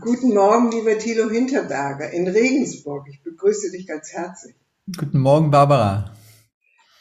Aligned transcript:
Guten 0.00 0.32
Morgen, 0.32 0.70
lieber 0.70 0.96
Thilo 0.98 1.28
Hinterberger 1.28 2.10
in 2.10 2.28
Regensburg. 2.28 3.06
Ich 3.10 3.20
begrüße 3.22 3.72
dich 3.72 3.86
ganz 3.86 4.12
herzlich. 4.12 4.54
Guten 4.96 5.18
Morgen, 5.18 5.50
Barbara. 5.50 6.14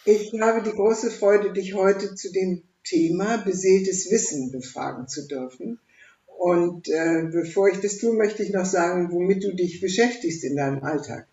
Ich 0.06 0.34
habe 0.40 0.64
die 0.64 0.76
große 0.76 1.12
Freude, 1.12 1.54
dich 1.54 1.76
heute 1.76 2.16
zu 2.16 2.32
dem 2.32 2.64
Thema 2.84 3.38
beseeltes 3.38 4.10
Wissen 4.10 4.52
befragen 4.52 5.08
zu 5.08 5.28
dürfen. 5.28 5.80
Und 6.26 6.88
äh, 6.88 7.28
bevor 7.32 7.68
ich 7.70 7.80
das 7.82 7.98
tue, 7.98 8.14
möchte 8.16 8.42
ich 8.42 8.52
noch 8.52 8.66
sagen, 8.66 9.12
womit 9.12 9.44
du 9.44 9.54
dich 9.54 9.80
beschäftigst 9.80 10.44
in 10.44 10.56
deinem 10.56 10.84
Alltag. 10.84 11.28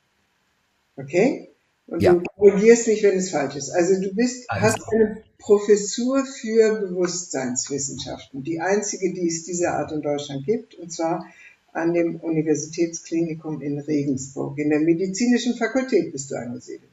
Okay? 0.97 1.51
Und 1.87 2.03
ja. 2.03 2.13
du 2.13 2.23
korrigierst 2.37 2.89
mich, 2.89 3.03
wenn 3.03 3.17
es 3.17 3.31
falsch 3.31 3.57
ist. 3.57 3.71
Also 3.71 4.01
du 4.01 4.15
bist, 4.15 4.47
hast 4.51 4.81
eine 4.93 5.23
Professur 5.39 6.25
für 6.25 6.81
Bewusstseinswissenschaften, 6.81 8.43
die 8.43 8.61
einzige, 8.61 9.13
die 9.13 9.29
es 9.29 9.45
dieser 9.45 9.75
Art 9.75 9.93
in 9.93 10.03
Deutschland 10.03 10.45
gibt, 10.45 10.75
und 10.75 10.93
zwar 10.93 11.27
an 11.75 11.93
dem 11.93 12.17
Universitätsklinikum 12.17 13.61
in 13.61 13.81
Regensburg. 13.81 14.59
In 14.59 14.71
der 14.71 14.81
medizinischen 14.81 15.57
Fakultät 15.57 16.13
bist 16.13 16.31
du 16.31 16.37
angesiedelt. 16.37 16.91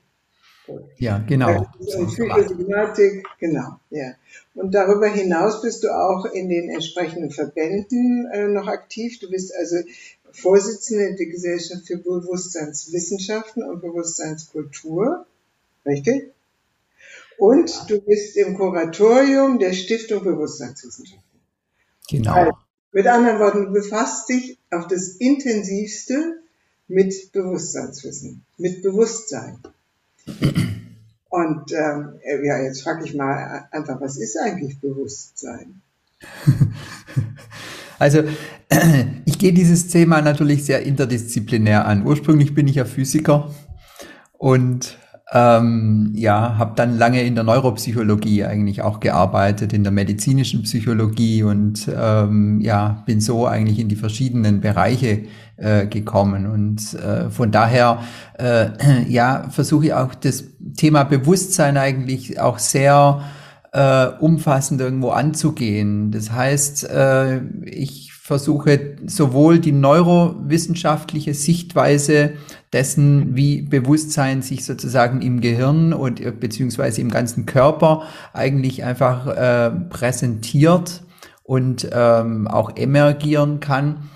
Ja, 0.98 1.18
genau. 1.20 1.68
Und 1.80 2.12
Physiognotik, 2.12 3.26
genau, 3.40 3.80
ja. 3.90 4.14
Und 4.54 4.74
darüber 4.74 5.08
hinaus 5.08 5.62
bist 5.62 5.84
du 5.84 5.90
auch 5.90 6.26
in 6.26 6.50
den 6.50 6.70
entsprechenden 6.70 7.32
Verbänden 7.32 8.30
äh, 8.32 8.48
noch 8.48 8.68
aktiv. 8.68 9.20
Du 9.20 9.30
bist 9.30 9.54
also 9.56 9.78
Vorsitzende 10.32 11.16
der 11.16 11.26
Gesellschaft 11.26 11.88
für 11.88 11.98
Bewusstseinswissenschaften 11.98 13.64
und 13.64 13.82
Bewusstseinskultur, 13.82 15.26
richtig? 15.86 16.32
Und 17.38 17.90
du 17.90 18.00
bist 18.02 18.38
im 18.38 18.56
Kuratorium 18.56 19.60
der 19.60 19.74
Stiftung 19.74 20.24
Bewusstseinswissenschaften. 20.24 21.40
Genau. 22.10 22.34
Also, 22.34 22.52
mit 22.92 23.08
anderen 23.08 23.40
Worten, 23.40 23.74
befasst 23.74 24.30
dich 24.30 24.58
auf 24.70 24.88
das 24.88 25.10
intensivste 25.18 26.42
mit 26.88 27.32
Bewusstseinswissen, 27.32 28.44
mit 28.58 28.82
Bewusstsein. 28.84 29.58
Und 31.30 31.72
ähm, 31.72 32.20
ja, 32.44 32.62
jetzt 32.62 32.84
frage 32.84 33.06
ich 33.06 33.14
mal 33.14 33.68
einfach, 33.72 34.02
was 34.02 34.18
ist 34.18 34.38
eigentlich 34.38 34.80
Bewusstsein? 34.80 35.82
Also 38.02 38.24
ich 39.26 39.38
gehe 39.38 39.54
dieses 39.54 39.90
Thema 39.90 40.24
natürlich 40.24 40.66
sehr 40.66 40.82
interdisziplinär 40.82 41.86
an. 41.86 42.04
Ursprünglich 42.04 42.56
bin 42.56 42.68
ich 42.68 42.78
ja 42.78 42.86
Physiker 42.86 43.54
und 44.40 44.98
ähm, 45.34 46.12
ja, 46.14 46.58
habe 46.58 46.74
dann 46.76 46.98
lange 46.98 47.24
in 47.24 47.36
der 47.36 47.46
Neuropsychologie 47.46 48.44
eigentlich 48.44 48.82
auch 48.82 49.00
gearbeitet, 49.00 49.72
in 49.72 49.84
der 49.84 49.94
medizinischen 49.94 50.64
Psychologie 50.64 51.44
und 51.44 51.90
ähm, 51.96 52.60
ja, 52.60 53.02
bin 53.06 53.22
so 53.22 53.48
eigentlich 53.48 53.80
in 53.80 53.88
die 53.88 53.96
verschiedenen 53.96 54.60
Bereiche 54.60 55.24
äh, 55.56 55.88
gekommen. 55.88 56.48
Und 56.48 56.94
äh, 56.96 57.30
von 57.30 57.50
daher, 57.50 58.00
äh, 58.38 58.72
ja, 59.08 59.48
versuche 59.50 59.86
ich 59.86 59.94
auch 59.94 60.14
das 60.16 60.44
Thema 60.76 61.06
Bewusstsein 61.06 61.78
eigentlich 61.78 62.42
auch 62.42 62.60
sehr 62.60 63.22
äh, 63.72 64.08
umfassend 64.20 64.82
irgendwo 64.82 65.12
anzugehen. 65.12 66.12
Das 66.12 66.32
heißt, 66.32 66.90
äh, 66.90 67.40
ich 67.64 68.12
versuche 68.12 68.98
sowohl 69.08 69.60
die 69.60 69.72
neurowissenschaftliche 69.72 71.34
Sichtweise 71.34 72.34
dessen, 72.74 73.36
wie 73.36 73.62
Bewusstsein 73.62 74.42
sich 74.42 74.66
sozusagen 74.66 75.22
im 75.22 75.42
Gehirn 75.42 75.94
und 75.94 76.22
äh, 76.22 76.32
beziehungsweise 76.32 77.02
im 77.02 77.10
ganzen 77.10 77.46
Körper 77.46 78.04
eigentlich 78.34 78.84
einfach 78.84 79.28
äh, 79.28 79.72
präsentiert 79.90 81.04
und 81.44 81.90
ähm, 81.92 82.48
auch 82.48 82.76
emergieren 82.76 83.60
kann. 83.60 84.10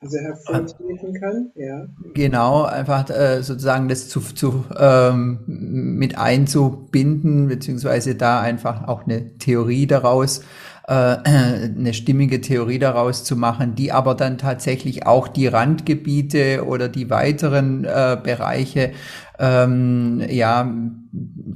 Also 0.00 0.18
hervortreten 0.18 1.14
kann, 1.18 1.50
ja. 1.54 1.86
Genau, 2.12 2.64
einfach 2.64 3.08
äh, 3.08 3.42
sozusagen 3.42 3.88
das 3.88 4.08
zu, 4.08 4.20
zu 4.20 4.64
ähm, 4.78 5.40
mit 5.46 6.18
einzubinden, 6.18 7.48
beziehungsweise 7.48 8.14
da 8.14 8.40
einfach 8.40 8.86
auch 8.86 9.04
eine 9.04 9.38
Theorie 9.38 9.86
daraus 9.86 10.42
eine 10.86 11.94
stimmige 11.94 12.42
Theorie 12.42 12.78
daraus 12.78 13.24
zu 13.24 13.36
machen, 13.36 13.74
die 13.74 13.90
aber 13.90 14.14
dann 14.14 14.36
tatsächlich 14.36 15.06
auch 15.06 15.28
die 15.28 15.46
Randgebiete 15.46 16.64
oder 16.66 16.88
die 16.88 17.08
weiteren 17.08 17.84
äh, 17.84 18.18
Bereiche, 18.22 18.92
ähm, 19.38 20.22
ja, 20.28 20.70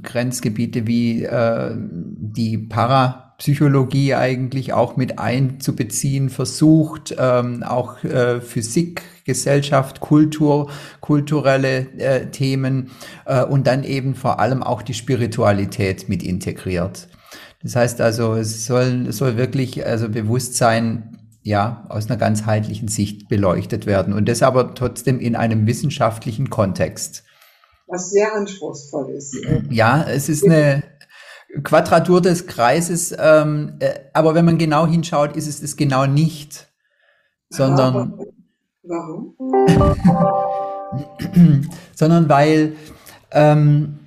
Grenzgebiete 0.01 0.87
wie 0.87 1.25
äh, 1.25 1.75
die 1.75 2.57
Parapsychologie 2.57 4.15
eigentlich 4.15 4.73
auch 4.73 4.97
mit 4.97 5.19
einzubeziehen 5.19 6.29
versucht, 6.29 7.15
ähm, 7.19 7.61
auch 7.61 8.03
äh, 8.03 8.41
Physik, 8.41 9.03
Gesellschaft, 9.25 9.99
Kultur, 9.99 10.71
kulturelle 11.01 11.85
äh, 11.99 12.31
Themen 12.31 12.89
äh, 13.25 13.43
und 13.43 13.67
dann 13.67 13.83
eben 13.83 14.15
vor 14.15 14.39
allem 14.39 14.63
auch 14.63 14.81
die 14.81 14.95
Spiritualität 14.95 16.09
mit 16.09 16.23
integriert. 16.23 17.07
Das 17.61 17.75
heißt 17.75 18.01
also, 18.01 18.35
es 18.35 18.65
soll, 18.65 19.07
es 19.09 19.17
soll 19.17 19.37
wirklich 19.37 19.85
also 19.85 20.09
Bewusstsein 20.09 21.17
ja 21.41 21.85
aus 21.89 22.07
einer 22.07 22.17
ganzheitlichen 22.17 22.87
Sicht 22.87 23.27
beleuchtet 23.27 23.85
werden 23.85 24.13
und 24.13 24.29
das 24.29 24.43
aber 24.43 24.75
trotzdem 24.75 25.19
in 25.19 25.35
einem 25.35 25.67
wissenschaftlichen 25.67 26.49
Kontext. 26.49 27.23
Was 27.87 28.11
sehr 28.11 28.33
anspruchsvoll 28.35 29.11
ist. 29.11 29.35
Ja, 29.69 30.03
es 30.03 30.29
ist 30.29 30.45
eine 30.45 30.83
Quadratur 31.63 32.21
des 32.21 32.45
Kreises, 32.45 33.15
ähm, 33.17 33.77
äh, 33.79 33.99
aber 34.13 34.35
wenn 34.35 34.45
man 34.45 34.57
genau 34.57 34.85
hinschaut, 34.85 35.35
ist 35.35 35.47
es 35.47 35.61
das 35.61 35.75
genau 35.75 36.05
nicht, 36.05 36.67
sondern 37.49 38.19
warum? 38.83 39.35
sondern 41.95 42.29
weil 42.29 42.73
ähm, 43.31 43.99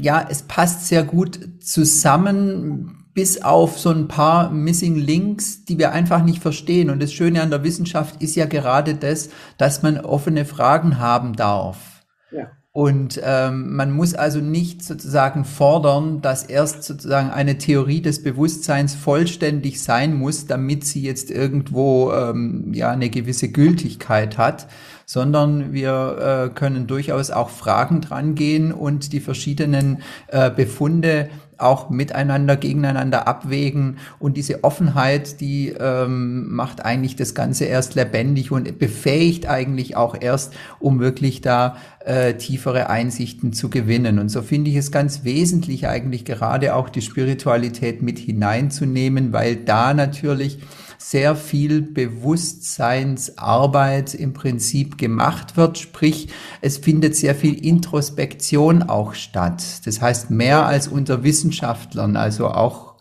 ja, 0.00 0.26
es 0.28 0.42
passt 0.42 0.86
sehr 0.86 1.04
gut 1.04 1.38
zusammen, 1.60 3.02
bis 3.14 3.42
auf 3.42 3.78
so 3.78 3.90
ein 3.90 4.08
paar 4.08 4.50
Missing 4.50 4.96
Links, 4.96 5.64
die 5.64 5.78
wir 5.78 5.92
einfach 5.92 6.24
nicht 6.24 6.40
verstehen. 6.40 6.90
Und 6.90 7.02
das 7.02 7.12
Schöne 7.12 7.42
an 7.42 7.50
der 7.50 7.62
Wissenschaft 7.62 8.22
ist 8.22 8.36
ja 8.36 8.46
gerade 8.46 8.94
das, 8.94 9.28
dass 9.58 9.82
man 9.82 9.98
offene 9.98 10.44
Fragen 10.44 10.98
haben 10.98 11.34
darf. 11.34 12.04
Ja. 12.30 12.50
Und 12.74 13.20
ähm, 13.22 13.76
man 13.76 13.92
muss 13.92 14.14
also 14.14 14.40
nicht 14.40 14.82
sozusagen 14.82 15.44
fordern, 15.44 16.22
dass 16.22 16.44
erst 16.44 16.84
sozusagen 16.84 17.28
eine 17.28 17.58
Theorie 17.58 18.00
des 18.00 18.22
Bewusstseins 18.22 18.94
vollständig 18.94 19.82
sein 19.82 20.14
muss, 20.14 20.46
damit 20.46 20.84
sie 20.84 21.02
jetzt 21.02 21.30
irgendwo 21.30 22.12
ähm, 22.12 22.72
ja 22.72 22.90
eine 22.90 23.10
gewisse 23.10 23.50
Gültigkeit 23.50 24.38
hat, 24.38 24.68
sondern 25.12 25.74
wir 25.74 26.46
äh, 26.48 26.54
können 26.54 26.86
durchaus 26.86 27.30
auch 27.30 27.50
Fragen 27.50 28.00
dran 28.00 28.34
gehen 28.34 28.72
und 28.72 29.12
die 29.12 29.20
verschiedenen 29.20 29.98
äh, 30.28 30.50
Befunde 30.50 31.28
auch 31.58 31.90
miteinander, 31.90 32.56
gegeneinander 32.56 33.28
abwägen. 33.28 33.98
Und 34.18 34.38
diese 34.38 34.64
Offenheit, 34.64 35.42
die 35.42 35.68
ähm, 35.68 36.50
macht 36.50 36.82
eigentlich 36.86 37.14
das 37.14 37.34
Ganze 37.34 37.66
erst 37.66 37.94
lebendig 37.94 38.52
und 38.52 38.78
befähigt 38.78 39.46
eigentlich 39.46 39.96
auch 39.96 40.16
erst, 40.18 40.54
um 40.80 40.98
wirklich 40.98 41.42
da 41.42 41.76
äh, 42.04 42.34
tiefere 42.34 42.90
Einsichten 42.90 43.52
zu 43.52 43.70
gewinnen. 43.70 44.18
Und 44.18 44.28
so 44.28 44.42
finde 44.42 44.70
ich 44.70 44.76
es 44.76 44.90
ganz 44.90 45.22
wesentlich 45.24 45.86
eigentlich 45.88 46.24
gerade 46.24 46.74
auch 46.74 46.88
die 46.88 47.02
Spiritualität 47.02 48.02
mit 48.02 48.18
hineinzunehmen, 48.18 49.32
weil 49.32 49.54
da 49.56 49.94
natürlich 49.94 50.58
sehr 50.98 51.36
viel 51.36 51.82
Bewusstseinsarbeit 51.82 54.14
im 54.14 54.32
Prinzip 54.32 54.98
gemacht 54.98 55.56
wird. 55.56 55.78
Sprich, 55.78 56.28
es 56.60 56.78
findet 56.78 57.16
sehr 57.16 57.34
viel 57.34 57.54
Introspektion 57.54 58.84
auch 58.84 59.14
statt. 59.14 59.64
Das 59.84 60.00
heißt, 60.00 60.30
mehr 60.30 60.64
als 60.66 60.86
unter 60.88 61.24
Wissenschaftlern, 61.24 62.16
also 62.16 62.48
auch 62.48 62.91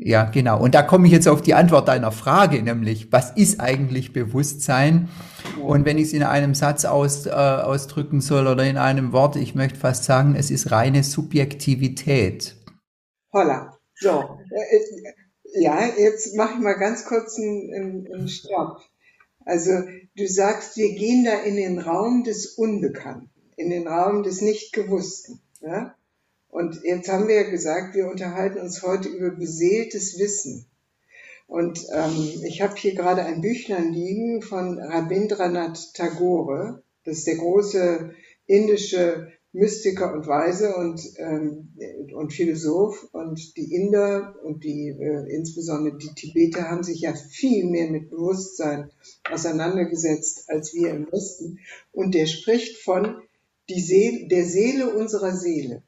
ja, 0.00 0.24
genau. 0.24 0.60
Und 0.60 0.74
da 0.74 0.82
komme 0.82 1.06
ich 1.06 1.12
jetzt 1.12 1.26
auf 1.26 1.42
die 1.42 1.54
Antwort 1.54 1.88
deiner 1.88 2.12
Frage, 2.12 2.62
nämlich, 2.62 3.12
was 3.12 3.32
ist 3.32 3.60
eigentlich 3.60 4.12
Bewusstsein? 4.12 5.08
Und 5.60 5.84
wenn 5.84 5.98
ich 5.98 6.04
es 6.04 6.12
in 6.12 6.22
einem 6.22 6.54
Satz 6.54 6.84
aus, 6.84 7.26
äh, 7.26 7.30
ausdrücken 7.30 8.20
soll 8.20 8.46
oder 8.46 8.64
in 8.64 8.76
einem 8.76 9.12
Wort, 9.12 9.34
ich 9.34 9.56
möchte 9.56 9.78
fast 9.78 10.04
sagen, 10.04 10.36
es 10.36 10.52
ist 10.52 10.70
reine 10.70 11.02
Subjektivität. 11.02 12.54
Holla. 13.32 13.76
So, 13.96 14.38
äh, 14.50 15.60
ja, 15.60 15.80
jetzt 15.98 16.36
mache 16.36 16.54
ich 16.54 16.60
mal 16.60 16.78
ganz 16.78 17.04
kurz 17.04 17.36
einen, 17.36 18.06
einen 18.12 18.28
Stopp. 18.28 18.80
Also 19.44 19.72
du 20.14 20.28
sagst, 20.28 20.76
wir 20.76 20.94
gehen 20.94 21.24
da 21.24 21.40
in 21.40 21.56
den 21.56 21.80
Raum 21.80 22.22
des 22.22 22.46
Unbekannten, 22.46 23.30
in 23.56 23.70
den 23.70 23.88
Raum 23.88 24.22
des 24.22 24.42
Nichtgewussten. 24.42 25.40
Ja? 25.60 25.94
Und 26.48 26.82
jetzt 26.82 27.08
haben 27.08 27.28
wir 27.28 27.42
ja 27.42 27.50
gesagt, 27.50 27.94
wir 27.94 28.08
unterhalten 28.08 28.58
uns 28.58 28.82
heute 28.82 29.08
über 29.08 29.30
beseeltes 29.30 30.18
Wissen. 30.18 30.66
Und 31.46 31.86
ähm, 31.92 32.42
ich 32.44 32.60
habe 32.60 32.74
hier 32.76 32.94
gerade 32.94 33.24
ein 33.24 33.40
Büchlein 33.40 33.92
liegen 33.92 34.42
von 34.42 34.78
Rabindranath 34.78 35.94
Tagore. 35.94 36.82
Das 37.04 37.18
ist 37.18 37.26
der 37.26 37.36
große 37.36 38.14
indische 38.46 39.32
Mystiker 39.52 40.12
und 40.12 40.26
Weise 40.26 40.76
und, 40.76 41.00
ähm, 41.16 41.72
und 42.14 42.34
Philosoph 42.34 43.08
und 43.12 43.56
die 43.56 43.74
Inder 43.74 44.36
und 44.42 44.62
die 44.62 44.88
äh, 44.88 45.34
insbesondere 45.34 45.96
die 45.96 46.14
Tibeter 46.14 46.70
haben 46.70 46.82
sich 46.82 47.00
ja 47.00 47.14
viel 47.14 47.64
mehr 47.64 47.90
mit 47.90 48.10
Bewusstsein 48.10 48.90
auseinandergesetzt 49.30 50.50
als 50.50 50.74
wir 50.74 50.90
im 50.90 51.10
Westen. 51.10 51.60
Und 51.92 52.14
der 52.14 52.26
spricht 52.26 52.76
von 52.76 53.22
die 53.70 53.80
Seele, 53.80 54.28
der 54.28 54.44
Seele 54.44 54.94
unserer 54.94 55.34
Seele. 55.34 55.82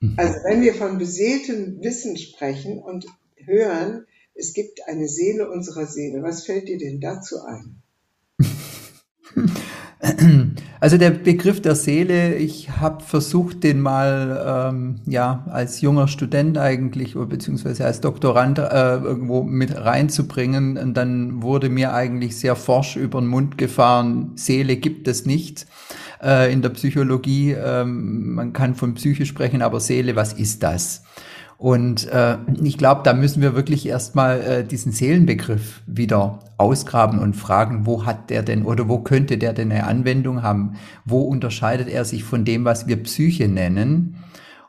Mhm. 0.00 0.14
Also 0.16 0.34
wenn 0.44 0.62
wir 0.62 0.74
von 0.74 0.98
beseeltem 0.98 1.82
Wissen 1.82 2.16
sprechen 2.16 2.78
und 2.78 3.06
hören, 3.36 4.06
es 4.34 4.52
gibt 4.52 4.80
eine 4.86 5.08
Seele 5.08 5.50
unserer 5.50 5.86
Seele, 5.86 6.22
was 6.22 6.44
fällt 6.44 6.68
dir 6.68 6.78
denn 6.78 7.00
dazu 7.00 7.36
ein? 7.42 7.82
Also 10.80 10.96
der 10.96 11.10
Begriff 11.10 11.60
der 11.60 11.74
Seele, 11.74 12.36
ich 12.36 12.70
habe 12.70 13.02
versucht, 13.02 13.64
den 13.64 13.80
mal 13.80 14.70
ähm, 14.70 15.00
ja 15.06 15.44
als 15.50 15.80
junger 15.80 16.06
Student 16.06 16.56
eigentlich 16.56 17.16
oder 17.16 17.26
beziehungsweise 17.26 17.84
als 17.84 18.00
Doktorand 18.00 18.58
äh, 18.60 18.62
irgendwo 18.96 19.42
mit 19.42 19.76
reinzubringen. 19.76 20.78
Und 20.78 20.94
dann 20.94 21.42
wurde 21.42 21.68
mir 21.68 21.94
eigentlich 21.94 22.36
sehr 22.36 22.54
forsch 22.54 22.96
über 22.96 23.20
den 23.20 23.26
Mund 23.26 23.58
gefahren, 23.58 24.32
Seele 24.36 24.76
gibt 24.76 25.08
es 25.08 25.26
nicht 25.26 25.66
äh, 26.22 26.52
in 26.52 26.62
der 26.62 26.70
Psychologie. 26.70 27.52
Ähm, 27.52 28.34
man 28.34 28.52
kann 28.52 28.74
von 28.74 28.94
Psyche 28.94 29.26
sprechen, 29.26 29.62
aber 29.62 29.80
Seele, 29.80 30.16
was 30.16 30.32
ist 30.32 30.62
das? 30.62 31.02
Und 31.58 32.06
äh, 32.06 32.38
ich 32.62 32.78
glaube, 32.78 33.00
da 33.02 33.12
müssen 33.14 33.42
wir 33.42 33.56
wirklich 33.56 33.86
erstmal 33.86 34.40
äh, 34.40 34.64
diesen 34.64 34.92
Seelenbegriff 34.92 35.82
wieder 35.86 36.38
ausgraben 36.56 37.18
und 37.18 37.34
fragen, 37.34 37.84
wo 37.84 38.06
hat 38.06 38.30
der 38.30 38.44
denn 38.44 38.64
oder 38.64 38.88
wo 38.88 39.00
könnte 39.00 39.38
der 39.38 39.52
denn 39.52 39.72
eine 39.72 39.84
Anwendung 39.84 40.44
haben? 40.44 40.76
Wo 41.04 41.22
unterscheidet 41.22 41.88
er 41.88 42.04
sich 42.04 42.22
von 42.22 42.44
dem, 42.44 42.64
was 42.64 42.86
wir 42.86 43.02
Psyche 43.02 43.48
nennen? 43.48 44.18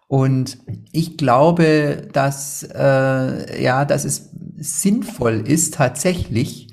Und 0.07 0.57
ich 0.91 1.17
glaube, 1.17 2.07
dass, 2.11 2.63
äh, 2.63 3.63
ja, 3.63 3.85
dass 3.85 4.03
es 4.03 4.31
sinnvoll 4.57 5.43
ist, 5.45 5.75
tatsächlich 5.75 6.69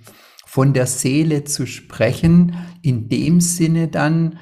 von 0.46 0.72
der 0.72 0.86
Seele 0.86 1.44
zu 1.44 1.66
sprechen, 1.66 2.54
in 2.80 3.10
dem 3.10 3.42
Sinne 3.42 3.88
dann, 3.88 4.38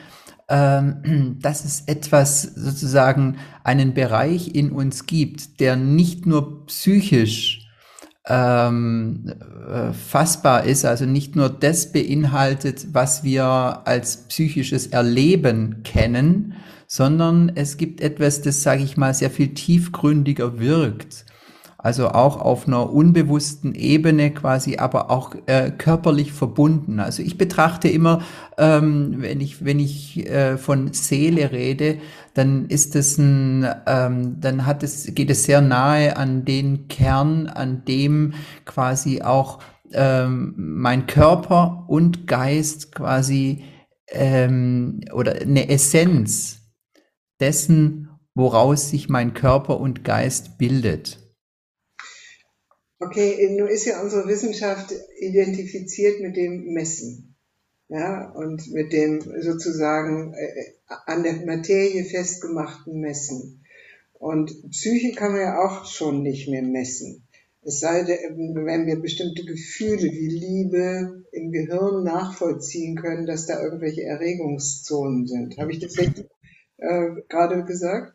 ähm, 0.54 1.36
dass 1.42 1.64
es 1.64 1.82
etwas 1.86 2.42
sozusagen 2.42 3.38
einen 3.64 3.92
Bereich 3.92 4.54
in 4.54 4.70
uns 4.70 5.06
gibt, 5.06 5.58
der 5.60 5.74
nicht 5.74 6.26
nur 6.26 6.66
psychisch 6.66 7.68
ähm, 8.26 9.34
äh, 9.68 9.92
fassbar 9.92 10.64
ist, 10.64 10.84
also 10.84 11.04
nicht 11.06 11.36
nur 11.36 11.50
das 11.50 11.92
beinhaltet, 11.92 12.86
was 12.92 13.24
wir 13.24 13.44
als 13.44 14.28
psychisches 14.28 14.86
Erleben 14.86 15.82
kennen, 15.82 16.54
sondern 16.86 17.50
es 17.54 17.76
gibt 17.76 18.00
etwas, 18.00 18.40
das, 18.40 18.62
sage 18.62 18.84
ich 18.84 18.96
mal, 18.96 19.12
sehr 19.12 19.30
viel 19.30 19.52
tiefgründiger 19.54 20.58
wirkt 20.60 21.26
also 21.84 22.08
auch 22.08 22.40
auf 22.40 22.66
einer 22.66 22.90
unbewussten 22.90 23.74
Ebene 23.74 24.30
quasi, 24.30 24.78
aber 24.78 25.10
auch 25.10 25.34
äh, 25.44 25.70
körperlich 25.70 26.32
verbunden. 26.32 26.98
Also 26.98 27.22
ich 27.22 27.36
betrachte 27.36 27.88
immer, 27.88 28.22
ähm, 28.56 29.16
wenn 29.18 29.42
ich 29.42 29.66
wenn 29.66 29.78
ich 29.78 30.26
äh, 30.26 30.56
von 30.56 30.94
Seele 30.94 31.52
rede, 31.52 31.98
dann 32.32 32.64
ist 32.70 32.96
es 32.96 33.18
ein, 33.18 33.68
ähm, 33.86 34.40
dann 34.40 34.64
hat 34.64 34.82
es 34.82 35.14
geht 35.14 35.28
es 35.28 35.44
sehr 35.44 35.60
nahe 35.60 36.16
an 36.16 36.46
den 36.46 36.88
Kern, 36.88 37.48
an 37.48 37.84
dem 37.84 38.32
quasi 38.64 39.20
auch 39.20 39.58
ähm, 39.92 40.54
mein 40.56 41.06
Körper 41.06 41.84
und 41.88 42.26
Geist 42.26 42.92
quasi 42.92 43.62
ähm, 44.08 45.00
oder 45.12 45.34
eine 45.34 45.68
Essenz 45.68 46.62
dessen, 47.40 48.08
woraus 48.34 48.88
sich 48.88 49.10
mein 49.10 49.34
Körper 49.34 49.78
und 49.78 50.02
Geist 50.02 50.56
bildet. 50.56 51.23
Okay, 53.04 53.56
nun 53.58 53.68
ist 53.68 53.84
ja 53.84 54.00
unsere 54.00 54.26
Wissenschaft 54.28 54.94
identifiziert 55.18 56.20
mit 56.20 56.36
dem 56.36 56.72
Messen. 56.72 57.34
Ja, 57.88 58.30
und 58.30 58.72
mit 58.72 58.94
dem 58.94 59.20
sozusagen 59.42 60.32
äh, 60.32 60.72
an 61.04 61.22
der 61.22 61.44
Materie 61.44 62.04
festgemachten 62.04 63.00
Messen. 63.00 63.62
Und 64.14 64.70
Psyche 64.70 65.12
kann 65.12 65.32
man 65.32 65.42
ja 65.42 65.58
auch 65.58 65.84
schon 65.84 66.22
nicht 66.22 66.48
mehr 66.48 66.62
messen. 66.62 67.26
Es 67.60 67.80
sei 67.80 68.04
denn, 68.04 68.54
wenn 68.54 68.86
wir 68.86 69.00
bestimmte 69.00 69.44
Gefühle 69.44 70.10
wie 70.10 70.28
Liebe 70.28 71.24
im 71.32 71.52
Gehirn 71.52 72.04
nachvollziehen 72.04 72.96
können, 72.96 73.26
dass 73.26 73.46
da 73.46 73.62
irgendwelche 73.62 74.02
Erregungszonen 74.02 75.26
sind. 75.26 75.58
Habe 75.58 75.72
ich 75.72 75.80
das 75.80 75.96
äh, 75.98 77.10
gerade 77.28 77.64
gesagt? 77.64 78.14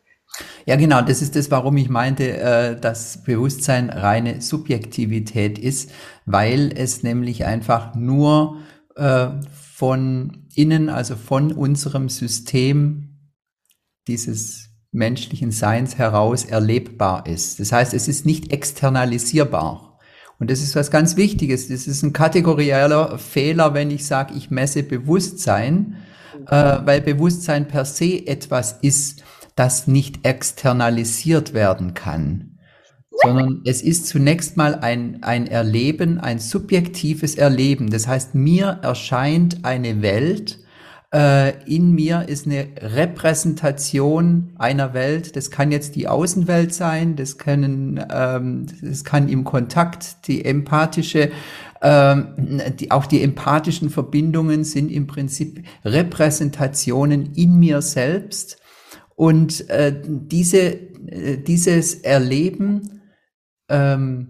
Ja, 0.66 0.76
genau, 0.76 1.02
das 1.02 1.22
ist 1.22 1.36
das, 1.36 1.52
warum 1.52 1.78
ich 1.78 1.90
meinte, 1.90 2.38
äh, 2.38 2.80
dass 2.80 3.24
Bewusstsein 3.24 3.90
reine 3.90 4.42
Subjektivität 4.42 5.58
ist, 5.58 5.92
weil 6.26 6.72
es 6.76 7.04
nämlich 7.04 7.46
einfach 7.46 7.96
nur 7.96 8.58
äh, 8.96 9.30
von 9.74 10.48
innen, 10.56 10.90
also 10.90 11.16
von 11.16 11.52
unserem 11.52 12.10
System 12.10 13.31
dieses 14.08 14.70
menschlichen 14.92 15.52
Seins 15.52 15.98
heraus 15.98 16.46
erlebbar 16.46 17.26
ist. 17.28 17.60
Das 17.60 17.72
heißt, 17.72 17.94
es 17.94 18.08
ist 18.08 18.26
nicht 18.26 18.52
externalisierbar. 18.52 20.00
Und 20.40 20.50
das 20.50 20.62
ist 20.62 20.76
was 20.76 20.90
ganz 20.90 21.18
Wichtiges. 21.18 21.68
Das 21.68 21.86
ist 21.86 22.02
ein 22.02 22.14
kategorieller 22.14 23.18
Fehler, 23.20 23.74
wenn 23.74 23.92
ich 23.92 24.06
sage, 24.06 24.34
ich 24.36 24.50
messe 24.50 24.84
Bewusstsein, 24.84 25.98
äh, 26.48 26.80
weil 26.86 27.02
Bewusstsein 27.02 27.68
per 27.68 27.86
se 27.86 28.26
etwas 28.26 28.80
ist, 28.81 29.24
das 29.56 29.88
nicht 29.88 30.25
externalisiert 30.25 31.54
werden 31.54 31.94
kann, 31.94 32.57
sondern 33.22 33.62
es 33.66 33.81
ist 33.81 34.07
zunächst 34.07 34.57
mal 34.57 34.75
ein, 34.75 35.24
ein 35.24 35.48
Erleben, 35.48 36.19
ein 36.19 36.40
subjektives 36.40 37.36
Erleben. 37.36 37.90
Das 37.90 38.07
heißt, 38.07 38.36
mir 38.36 38.80
erscheint 38.81 39.66
eine 39.66 40.01
Welt, 40.01 40.60
äh, 41.12 41.63
in 41.66 41.94
mir 41.94 42.30
ist 42.30 42.46
eine 42.46 42.68
Repräsentation 42.80 44.54
einer 44.60 44.94
Welt. 44.94 45.36
Das 45.36 45.50
kann 45.50 45.72
jetzt 45.72 45.95
die 45.95 46.07
Außenwelt 46.07 46.72
sein, 46.72 47.16
das 47.16 47.40
können, 47.40 48.00
ähm, 48.12 48.68
das 48.81 49.04
kann 49.04 49.28
im 49.28 49.44
Kontakt 49.44 50.28
die 50.28 50.45
empathische 50.45 51.31
ähm, 51.81 52.62
die, 52.80 52.92
auch 52.92 53.06
die 53.06 53.24
empathischen 53.24 53.90
Verbindungen 53.90 54.63
sind 54.63 54.92
im 54.92 55.07
Prinzip 55.07 55.63
Repräsentationen 55.86 57.34
in 57.36 57.57
mir 57.57 57.81
selbst 57.81 58.59
und 59.19 59.69
äh, 59.69 59.94
diese, 60.01 60.60
äh, 61.07 61.36
dieses 61.39 61.95
Erleben 61.95 63.01
ähm, 63.68 64.30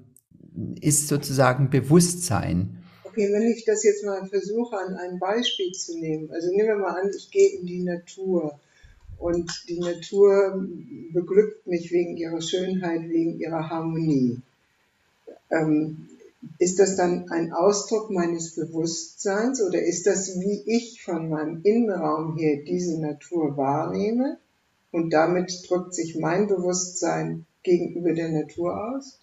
ist 0.81 1.07
sozusagen 1.07 1.69
Bewusstsein. 1.69 2.81
Okay, 3.03 3.31
wenn 3.31 3.43
ich 3.43 3.65
das 3.65 3.83
jetzt 3.83 4.03
mal 4.03 4.27
versuche, 4.27 4.75
an 4.79 4.95
einem 4.95 5.19
Beispiel 5.19 5.73
zu 5.73 5.95
nehmen. 5.95 6.31
Also 6.31 6.49
nehmen 6.49 6.69
wir 6.69 6.77
mal 6.77 6.99
an, 6.99 7.11
ich 7.15 7.29
gehe 7.29 7.59
in 7.59 7.67
die 7.67 7.83
Natur 7.83 8.59
und 9.19 9.51
die 9.69 9.77
Natur 9.77 10.67
beglückt 11.13 11.67
mich 11.67 11.91
wegen 11.91 12.17
ihrer 12.17 12.41
Schönheit, 12.41 13.07
wegen 13.09 13.39
ihrer 13.39 13.69
Harmonie. 13.69 14.41
Ähm, 15.51 16.07
ist 16.57 16.79
das 16.79 16.95
dann 16.95 17.29
ein 17.29 17.53
Ausdruck 17.53 18.09
meines 18.09 18.55
Bewusstseins 18.55 19.61
oder 19.61 19.83
ist 19.83 20.07
das, 20.07 20.39
wie 20.39 20.63
ich 20.65 21.03
von 21.03 21.29
meinem 21.29 21.61
Innenraum 21.61 22.37
her 22.37 22.63
diese 22.65 22.99
Natur 22.99 23.55
wahrnehme? 23.55 24.39
Und 24.91 25.11
damit 25.11 25.51
drückt 25.67 25.93
sich 25.93 26.17
mein 26.19 26.47
Bewusstsein 26.47 27.45
gegenüber 27.63 28.13
der 28.13 28.29
Natur 28.29 28.75
aus? 28.75 29.19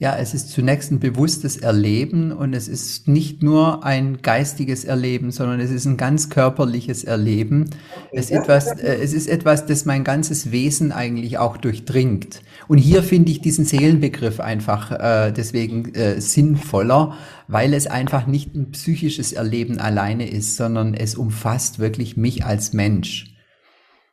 Ja, 0.00 0.16
es 0.16 0.32
ist 0.32 0.48
zunächst 0.48 0.90
ein 0.90 0.98
bewusstes 0.98 1.58
Erleben 1.58 2.32
und 2.32 2.54
es 2.54 2.68
ist 2.68 3.06
nicht 3.06 3.42
nur 3.42 3.84
ein 3.84 4.22
geistiges 4.22 4.84
Erleben, 4.84 5.30
sondern 5.30 5.60
es 5.60 5.70
ist 5.70 5.84
ein 5.84 5.98
ganz 5.98 6.30
körperliches 6.30 7.04
Erleben. 7.04 7.68
Okay, 8.06 8.16
es, 8.18 8.30
ja. 8.30 8.40
etwas, 8.40 8.66
äh, 8.78 8.96
es 9.02 9.12
ist 9.12 9.26
etwas, 9.26 9.66
das 9.66 9.84
mein 9.84 10.02
ganzes 10.02 10.52
Wesen 10.52 10.90
eigentlich 10.90 11.36
auch 11.36 11.58
durchdringt. 11.58 12.40
Und 12.66 12.78
hier 12.78 13.02
finde 13.02 13.30
ich 13.30 13.42
diesen 13.42 13.66
Seelenbegriff 13.66 14.40
einfach 14.40 14.90
äh, 14.90 15.32
deswegen 15.32 15.94
äh, 15.94 16.18
sinnvoller, 16.18 17.18
weil 17.46 17.74
es 17.74 17.86
einfach 17.86 18.26
nicht 18.26 18.54
ein 18.54 18.70
psychisches 18.70 19.34
Erleben 19.34 19.80
alleine 19.80 20.30
ist, 20.30 20.56
sondern 20.56 20.94
es 20.94 21.14
umfasst 21.14 21.78
wirklich 21.78 22.16
mich 22.16 22.46
als 22.46 22.72
Mensch. 22.72 23.29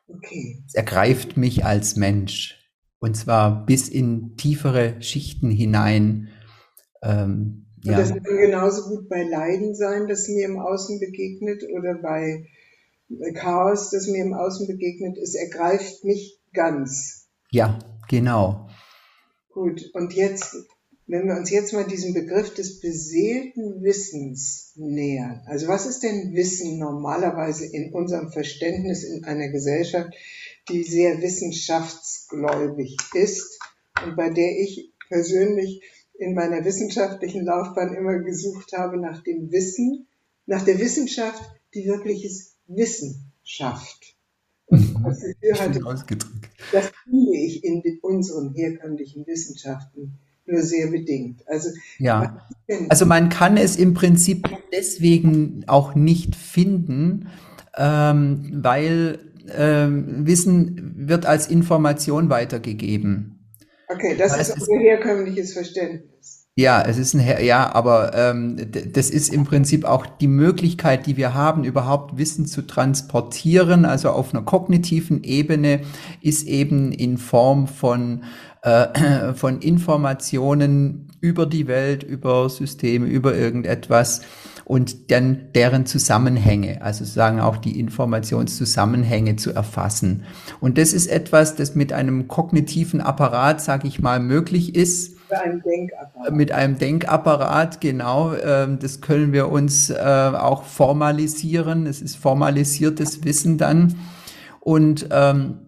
Okay. 0.07 0.63
Es 0.67 0.73
ergreift 0.75 1.37
mich 1.37 1.65
als 1.65 1.95
Mensch. 1.95 2.57
Und 2.99 3.15
zwar 3.15 3.65
bis 3.65 3.89
in 3.89 4.37
tiefere 4.37 5.01
Schichten 5.01 5.51
hinein. 5.51 6.29
Ähm, 7.01 7.67
und 7.83 7.91
ja. 7.91 7.97
das 7.97 8.09
kann 8.09 8.23
genauso 8.23 8.89
gut 8.89 9.07
bei 9.09 9.23
Leiden 9.23 9.75
sein, 9.75 10.07
das 10.07 10.27
mir 10.27 10.45
im 10.45 10.59
Außen 10.59 10.99
begegnet, 10.99 11.63
oder 11.75 11.95
bei 11.95 12.47
Chaos, 13.35 13.91
das 13.91 14.07
mir 14.07 14.23
im 14.23 14.33
Außen 14.33 14.67
begegnet. 14.67 15.17
Es 15.17 15.35
ergreift 15.35 16.03
mich 16.03 16.41
ganz. 16.53 17.29
Ja, 17.51 17.79
genau. 18.09 18.67
Gut, 19.53 19.89
und 19.93 20.13
jetzt 20.13 20.55
wenn 21.07 21.25
wir 21.25 21.35
uns 21.35 21.49
jetzt 21.49 21.71
mal 21.73 21.87
diesem 21.87 22.13
Begriff 22.13 22.53
des 22.53 22.81
beseelten 22.81 23.81
Wissens 23.81 24.73
nähern. 24.75 25.41
Also 25.45 25.69
was 25.69 25.85
ist 25.85 26.03
denn 26.03 26.33
Wissen 26.33 26.79
normalerweise 26.79 27.65
in 27.65 27.93
unserem 27.93 28.31
Verständnis 28.31 29.03
in 29.05 29.23
einer 29.23 29.47
Gesellschaft, 29.47 30.13
die 30.69 30.83
sehr 30.83 31.21
wissenschaftsgläubig 31.21 32.97
ist 33.13 33.57
und 34.05 34.17
bei 34.17 34.29
der 34.29 34.59
ich 34.59 34.93
persönlich 35.07 35.81
in 36.19 36.33
meiner 36.33 36.65
wissenschaftlichen 36.65 37.45
Laufbahn 37.45 37.95
immer 37.95 38.19
gesucht 38.19 38.73
habe 38.73 38.97
nach 38.97 39.23
dem 39.23 39.49
Wissen, 39.51 40.07
nach 40.45 40.65
der 40.65 40.77
Wissenschaft, 40.79 41.41
die 41.73 41.85
wirkliches 41.85 42.55
Wissen 42.67 43.31
schafft. 43.43 44.15
Und 44.65 44.81
mhm. 44.81 45.03
das 45.05 45.21
Gefühl 45.21 45.59
hatte, 45.59 45.79
das 46.73 46.91
finde 47.05 47.37
ich 47.37 47.63
in 47.63 47.81
unseren 48.01 48.53
herkömmlichen 48.53 49.25
Wissenschaften 49.25 50.19
nur 50.47 50.61
sehr 50.61 50.87
bedingt. 50.87 51.43
Also, 51.47 51.69
ja. 51.99 52.47
also 52.89 53.05
man 53.05 53.29
kann 53.29 53.57
es 53.57 53.75
im 53.75 53.93
Prinzip 53.93 54.47
deswegen 54.73 55.63
auch 55.67 55.95
nicht 55.95 56.35
finden, 56.35 57.29
ähm, 57.77 58.49
weil 58.53 59.19
ähm, 59.55 60.25
Wissen 60.25 60.93
wird 60.97 61.25
als 61.25 61.47
Information 61.47 62.29
weitergegeben. 62.29 63.53
Okay, 63.89 64.15
das 64.17 64.37
heißt, 64.37 64.57
ist 64.57 64.67
unser 64.67 64.79
herkömmliches 64.79 65.53
Verständnis. 65.53 66.47
Ja, 66.59 66.81
es 66.81 66.97
ist 66.97 67.13
ein, 67.13 67.45
ja, 67.45 67.71
aber 67.75 68.15
ähm, 68.15 68.57
das 68.91 69.11
ist 69.11 69.31
im 69.31 69.45
Prinzip 69.45 69.85
auch 69.85 70.07
die 70.07 70.27
Möglichkeit, 70.27 71.05
die 71.05 71.15
wir 71.15 71.35
haben, 71.35 71.63
überhaupt 71.63 72.17
Wissen 72.17 72.47
zu 72.47 72.63
transportieren. 72.63 73.85
Also 73.85 74.09
auf 74.09 74.33
einer 74.33 74.43
kognitiven 74.43 75.23
Ebene 75.23 75.81
ist 76.19 76.47
eben 76.47 76.91
in 76.91 77.19
Form 77.19 77.67
von 77.67 78.23
äh, 78.67 79.33
von 79.33 79.59
Informationen 79.59 81.07
über 81.21 81.45
die 81.45 81.67
Welt, 81.67 82.03
über 82.03 82.49
Systeme, 82.49 83.07
über 83.07 83.33
irgendetwas 83.33 84.21
und 84.65 85.11
dann 85.11 85.47
deren 85.55 85.85
Zusammenhänge, 85.85 86.81
also 86.81 87.05
sagen 87.05 87.39
auch 87.39 87.55
die 87.55 87.79
Informationszusammenhänge 87.79 89.37
zu 89.37 89.53
erfassen. 89.53 90.25
Und 90.59 90.77
das 90.77 90.91
ist 90.91 91.07
etwas, 91.07 91.55
das 91.55 91.73
mit 91.73 91.93
einem 91.93 92.27
kognitiven 92.27 92.99
Apparat, 92.99 93.61
sage 93.61 93.87
ich 93.87 94.01
mal, 94.01 94.19
möglich 94.19 94.75
ist. 94.75 95.15
Mit 95.29 95.39
einem 95.39 95.61
Denkapparat. 95.63 96.35
Mit 96.35 96.51
einem 96.51 96.77
Denkapparat, 96.77 97.81
genau. 97.81 98.33
Ähm, 98.33 98.79
das 98.79 98.99
können 98.99 99.31
wir 99.31 99.49
uns 99.49 99.89
äh, 99.89 99.95
auch 99.95 100.63
formalisieren. 100.63 101.87
Es 101.87 102.01
ist 102.01 102.17
formalisiertes 102.17 103.23
Wissen 103.23 103.57
dann. 103.57 103.95
Und 104.59 105.07
ähm, 105.11 105.59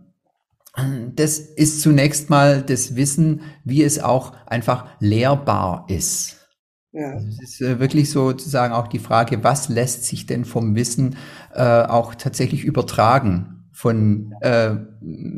das 1.16 1.40
ist 1.40 1.82
zunächst 1.82 2.30
mal 2.30 2.62
das 2.62 2.96
Wissen, 2.96 3.42
wie 3.64 3.84
es 3.84 4.00
auch 4.00 4.34
einfach 4.46 4.88
lehrbar 5.00 5.86
ist. 5.90 6.38
Ja. 6.92 7.12
Also 7.12 7.28
es 7.28 7.42
ist 7.42 7.62
äh, 7.62 7.80
wirklich 7.80 8.10
sozusagen 8.10 8.74
auch 8.74 8.88
die 8.88 9.00
Frage, 9.00 9.44
was 9.44 9.70
lässt 9.70 10.06
sich 10.06 10.26
denn 10.26 10.46
vom 10.46 10.76
Wissen 10.76 11.18
äh, 11.54 11.84
auch 11.84 12.16
tatsächlich 12.16 12.64
übertragen? 12.64 13.59
Von, 13.80 14.36
äh, 14.42 14.72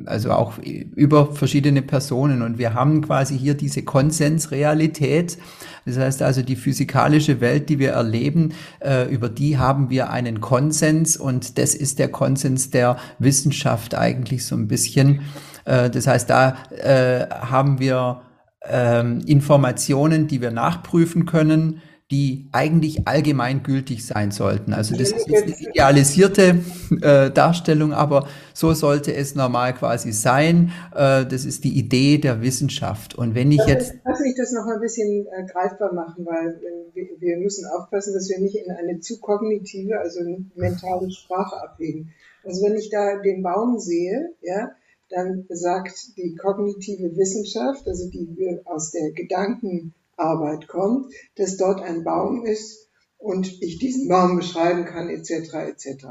also 0.07 0.31
auch 0.31 0.57
über 0.57 1.31
verschiedene 1.31 1.83
Personen. 1.83 2.41
Und 2.41 2.57
wir 2.57 2.73
haben 2.73 3.03
quasi 3.03 3.37
hier 3.37 3.53
diese 3.53 3.83
Konsensrealität. 3.83 5.37
Das 5.85 5.99
heißt 5.99 6.23
also, 6.23 6.41
die 6.41 6.55
physikalische 6.55 7.39
Welt, 7.39 7.69
die 7.69 7.77
wir 7.77 7.91
erleben, 7.91 8.53
äh, 8.79 9.07
über 9.13 9.29
die 9.29 9.59
haben 9.59 9.91
wir 9.91 10.09
einen 10.09 10.41
Konsens 10.41 11.17
und 11.17 11.59
das 11.59 11.75
ist 11.75 11.99
der 11.99 12.07
Konsens 12.07 12.71
der 12.71 12.97
Wissenschaft 13.19 13.93
eigentlich 13.93 14.43
so 14.43 14.55
ein 14.55 14.67
bisschen. 14.67 15.21
Äh, 15.65 15.91
das 15.91 16.07
heißt, 16.07 16.27
da 16.27 16.55
äh, 16.71 17.27
haben 17.29 17.77
wir 17.77 18.21
ähm, 18.67 19.21
Informationen, 19.27 20.25
die 20.25 20.41
wir 20.41 20.49
nachprüfen 20.49 21.27
können 21.27 21.79
die 22.11 22.49
eigentlich 22.51 23.07
allgemeingültig 23.07 24.05
sein 24.05 24.31
sollten. 24.31 24.73
Also 24.73 24.97
das 24.97 25.11
ist 25.11 25.29
jetzt 25.29 25.43
eine 25.43 25.59
idealisierte 25.69 26.59
äh, 27.01 27.31
Darstellung, 27.31 27.93
aber 27.93 28.27
so 28.53 28.73
sollte 28.73 29.13
es 29.15 29.33
normal 29.33 29.73
quasi 29.73 30.11
sein. 30.11 30.71
Äh, 30.93 31.25
das 31.25 31.45
ist 31.45 31.63
die 31.63 31.77
Idee 31.79 32.17
der 32.17 32.41
Wissenschaft. 32.41 33.15
Und 33.15 33.33
wenn 33.33 33.51
ich 33.51 33.65
jetzt... 33.65 33.95
Lass 34.05 34.19
mich 34.19 34.35
das 34.35 34.51
noch 34.51 34.67
ein 34.67 34.81
bisschen 34.81 35.25
äh, 35.25 35.45
greifbar 35.45 35.93
machen, 35.93 36.25
weil 36.25 36.59
wir, 36.93 37.07
wir 37.17 37.37
müssen 37.37 37.65
aufpassen, 37.65 38.13
dass 38.13 38.29
wir 38.29 38.39
nicht 38.39 38.55
in 38.55 38.69
eine 38.71 38.99
zu 38.99 39.19
kognitive, 39.21 39.97
also 39.97 40.19
mentale 40.55 41.09
Sprache 41.11 41.63
abwägen. 41.63 42.11
Also 42.43 42.65
wenn 42.65 42.75
ich 42.75 42.89
da 42.89 43.21
den 43.21 43.41
Baum 43.41 43.79
sehe, 43.79 44.33
ja, 44.41 44.71
dann 45.09 45.45
sagt 45.49 46.17
die 46.17 46.35
kognitive 46.35 47.15
Wissenschaft, 47.15 47.87
also 47.87 48.09
die 48.09 48.35
wir 48.35 48.61
aus 48.65 48.91
der 48.91 49.11
Gedanken 49.11 49.93
Arbeit 50.21 50.67
kommt, 50.67 51.11
dass 51.35 51.57
dort 51.57 51.81
ein 51.81 52.03
Baum 52.03 52.45
ist 52.45 52.89
und 53.17 53.61
ich 53.61 53.79
diesen 53.79 54.07
Baum 54.07 54.37
beschreiben 54.37 54.85
kann, 54.85 55.09
etc. 55.09 55.53
etc. 55.53 56.05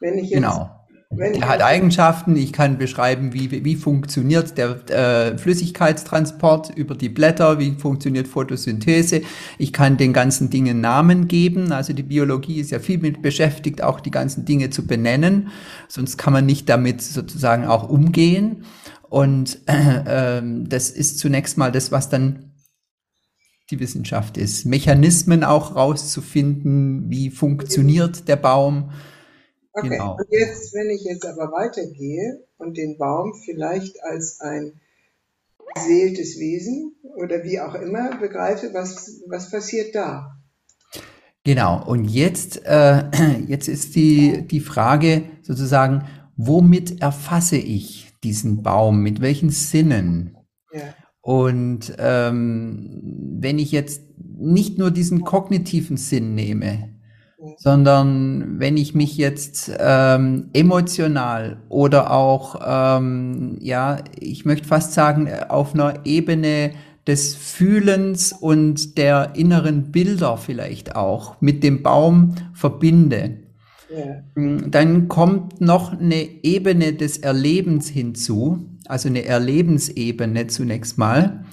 Wenn 0.00 0.18
ich 0.18 0.30
jetzt, 0.30 0.42
genau. 0.42 0.70
Er 1.10 1.48
hat 1.48 1.62
Eigenschaften, 1.62 2.36
ich 2.36 2.52
kann 2.52 2.76
beschreiben, 2.76 3.32
wie, 3.32 3.64
wie 3.64 3.76
funktioniert 3.76 4.58
der 4.58 4.90
äh, 4.90 5.38
Flüssigkeitstransport 5.38 6.76
über 6.76 6.94
die 6.94 7.08
Blätter, 7.08 7.58
wie 7.58 7.76
funktioniert 7.76 8.28
Photosynthese. 8.28 9.22
Ich 9.56 9.72
kann 9.72 9.96
den 9.96 10.12
ganzen 10.12 10.50
Dingen 10.50 10.82
Namen 10.82 11.26
geben. 11.26 11.72
Also 11.72 11.94
die 11.94 12.02
Biologie 12.02 12.60
ist 12.60 12.72
ja 12.72 12.78
viel 12.78 12.98
mit 12.98 13.22
beschäftigt, 13.22 13.82
auch 13.82 14.00
die 14.00 14.10
ganzen 14.10 14.44
Dinge 14.44 14.68
zu 14.68 14.86
benennen. 14.86 15.48
Sonst 15.88 16.18
kann 16.18 16.34
man 16.34 16.44
nicht 16.44 16.68
damit 16.68 17.00
sozusagen 17.00 17.64
auch 17.64 17.88
umgehen. 17.88 18.64
Und 19.08 19.60
äh, 19.66 20.38
äh, 20.38 20.42
das 20.44 20.90
ist 20.90 21.18
zunächst 21.18 21.56
mal 21.56 21.72
das, 21.72 21.90
was 21.90 22.10
dann 22.10 22.47
die 23.70 23.80
Wissenschaft 23.80 24.36
ist. 24.36 24.64
Mechanismen 24.64 25.44
auch 25.44 25.76
rauszufinden, 25.76 27.10
wie 27.10 27.30
funktioniert 27.30 28.28
der 28.28 28.36
Baum. 28.36 28.92
Okay, 29.72 29.90
genau. 29.90 30.16
und 30.16 30.26
jetzt, 30.30 30.74
wenn 30.74 30.90
ich 30.90 31.04
jetzt 31.04 31.26
aber 31.26 31.52
weitergehe 31.52 32.44
und 32.56 32.76
den 32.76 32.96
Baum 32.98 33.34
vielleicht 33.44 34.02
als 34.02 34.40
ein 34.40 34.80
beseeltes 35.74 36.38
Wesen 36.38 36.96
oder 37.16 37.44
wie 37.44 37.60
auch 37.60 37.74
immer 37.74 38.16
begreife, 38.16 38.70
was, 38.72 39.20
was 39.28 39.50
passiert 39.50 39.94
da? 39.94 40.34
Genau, 41.44 41.82
und 41.86 42.06
jetzt, 42.06 42.64
äh, 42.64 43.04
jetzt 43.46 43.68
ist 43.68 43.94
die, 43.94 44.46
die 44.46 44.60
Frage 44.60 45.24
sozusagen, 45.42 46.04
womit 46.36 47.00
erfasse 47.00 47.56
ich 47.56 48.12
diesen 48.22 48.62
Baum? 48.62 49.02
Mit 49.02 49.20
welchen 49.20 49.50
Sinnen? 49.50 50.36
Ja. 50.72 50.94
Und 51.28 51.92
ähm, 51.98 53.02
wenn 53.38 53.58
ich 53.58 53.70
jetzt 53.70 54.00
nicht 54.38 54.78
nur 54.78 54.90
diesen 54.90 55.24
kognitiven 55.24 55.98
Sinn 55.98 56.34
nehme, 56.34 56.88
sondern 57.58 58.58
wenn 58.58 58.78
ich 58.78 58.94
mich 58.94 59.18
jetzt 59.18 59.70
ähm, 59.78 60.48
emotional 60.54 61.58
oder 61.68 62.12
auch, 62.12 62.58
ähm, 62.66 63.58
ja, 63.60 63.98
ich 64.18 64.46
möchte 64.46 64.66
fast 64.66 64.94
sagen, 64.94 65.28
auf 65.50 65.74
einer 65.74 66.06
Ebene 66.06 66.70
des 67.06 67.34
Fühlens 67.34 68.32
und 68.32 68.96
der 68.96 69.32
inneren 69.34 69.92
Bilder 69.92 70.38
vielleicht 70.38 70.96
auch 70.96 71.42
mit 71.42 71.62
dem 71.62 71.82
Baum 71.82 72.36
verbinde, 72.54 73.36
ja. 73.90 74.22
dann 74.34 75.08
kommt 75.08 75.60
noch 75.60 75.92
eine 75.92 76.44
Ebene 76.44 76.92
des 76.92 77.18
Erlebens 77.18 77.88
hinzu, 77.88 78.68
also 78.86 79.08
eine 79.08 79.24
Erlebensebene 79.24 80.46
zunächst 80.46 80.98
mal, 80.98 81.44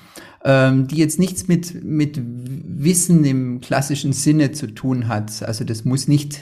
ähm, 0.44 0.88
die 0.88 0.98
jetzt 0.98 1.20
nichts 1.20 1.48
mit, 1.48 1.84
mit 1.84 2.22
Wissen 2.24 3.26
im 3.26 3.62
klassischen 3.62 4.14
Sinne 4.14 4.52
zu 4.52 4.68
tun 4.68 5.08
hat. 5.08 5.44
Also 5.44 5.64
das 5.64 5.86
muss 5.86 6.08
nicht 6.08 6.40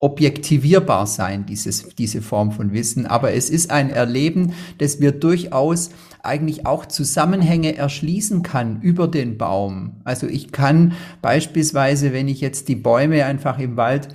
objektivierbar 0.00 1.06
sein, 1.06 1.44
dieses, 1.44 1.88
diese 1.94 2.22
Form 2.22 2.52
von 2.52 2.72
Wissen, 2.72 3.04
aber 3.04 3.34
es 3.34 3.50
ist 3.50 3.70
ein 3.70 3.90
Erleben, 3.90 4.54
das 4.78 4.98
wir 4.98 5.12
durchaus 5.12 5.90
eigentlich 6.22 6.64
auch 6.64 6.86
Zusammenhänge 6.86 7.76
erschließen 7.76 8.42
kann 8.42 8.80
über 8.80 9.08
den 9.08 9.36
Baum. 9.36 10.00
Also 10.04 10.26
ich 10.26 10.52
kann 10.52 10.94
beispielsweise, 11.20 12.14
wenn 12.14 12.28
ich 12.28 12.40
jetzt 12.40 12.68
die 12.68 12.76
Bäume 12.76 13.26
einfach 13.26 13.58
im 13.58 13.76
Wald 13.76 14.08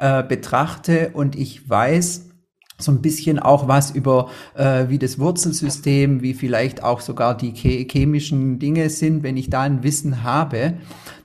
äh, 0.00 0.22
betrachte 0.22 1.10
und 1.12 1.36
ich 1.36 1.68
weiß, 1.68 2.30
so 2.78 2.90
ein 2.90 3.02
bisschen 3.02 3.38
auch 3.38 3.68
was 3.68 3.90
über 3.90 4.30
äh, 4.54 4.88
wie 4.88 4.98
das 4.98 5.18
Wurzelsystem, 5.18 6.22
wie 6.22 6.34
vielleicht 6.34 6.82
auch 6.82 7.00
sogar 7.00 7.36
die 7.36 7.52
chemischen 7.52 8.58
Dinge 8.58 8.88
sind. 8.90 9.22
Wenn 9.22 9.36
ich 9.36 9.50
da 9.50 9.62
ein 9.62 9.82
Wissen 9.82 10.22
habe, 10.22 10.74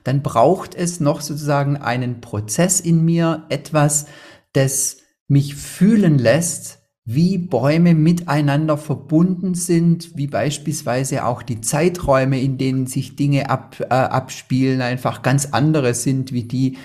dann 0.04 0.22
braucht 0.22 0.74
es 0.74 1.00
noch 1.00 1.22
sozusagen 1.22 1.78
einen 1.78 2.20
Prozess 2.20 2.80
in 2.80 3.04
mir, 3.04 3.44
etwas, 3.48 4.06
das 4.52 4.98
mich 5.28 5.56
fühlen 5.56 6.18
lässt, 6.18 6.78
wie 7.04 7.38
Bäume 7.38 7.94
miteinander 7.94 8.76
verbunden 8.76 9.54
sind, 9.54 10.16
wie 10.16 10.26
beispielsweise 10.26 11.24
auch 11.24 11.42
die 11.42 11.60
Zeiträume, 11.60 12.40
in 12.40 12.58
denen 12.58 12.86
sich 12.86 13.14
Dinge 13.14 13.48
ab, 13.48 13.76
äh, 13.80 13.94
abspielen, 13.94 14.80
einfach 14.80 15.22
ganz 15.22 15.46
andere 15.52 15.94
sind 15.94 16.32
wie 16.32 16.42
die, 16.42 16.76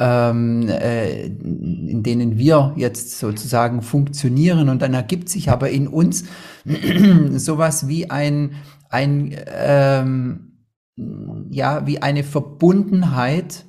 ähm, 0.00 0.66
äh, 0.68 1.26
in 1.26 2.02
denen 2.02 2.38
wir 2.38 2.72
jetzt 2.76 3.18
sozusagen 3.18 3.82
funktionieren. 3.82 4.70
Und 4.70 4.80
dann 4.80 4.94
ergibt 4.94 5.28
sich 5.28 5.50
aber 5.50 5.68
in 5.68 5.86
uns 5.86 6.24
sowas 7.36 7.86
wie 7.86 8.10
ein, 8.10 8.56
ein, 8.88 9.36
ähm, 9.46 10.64
ja, 11.50 11.86
wie 11.86 12.00
eine 12.00 12.24
Verbundenheit 12.24 13.66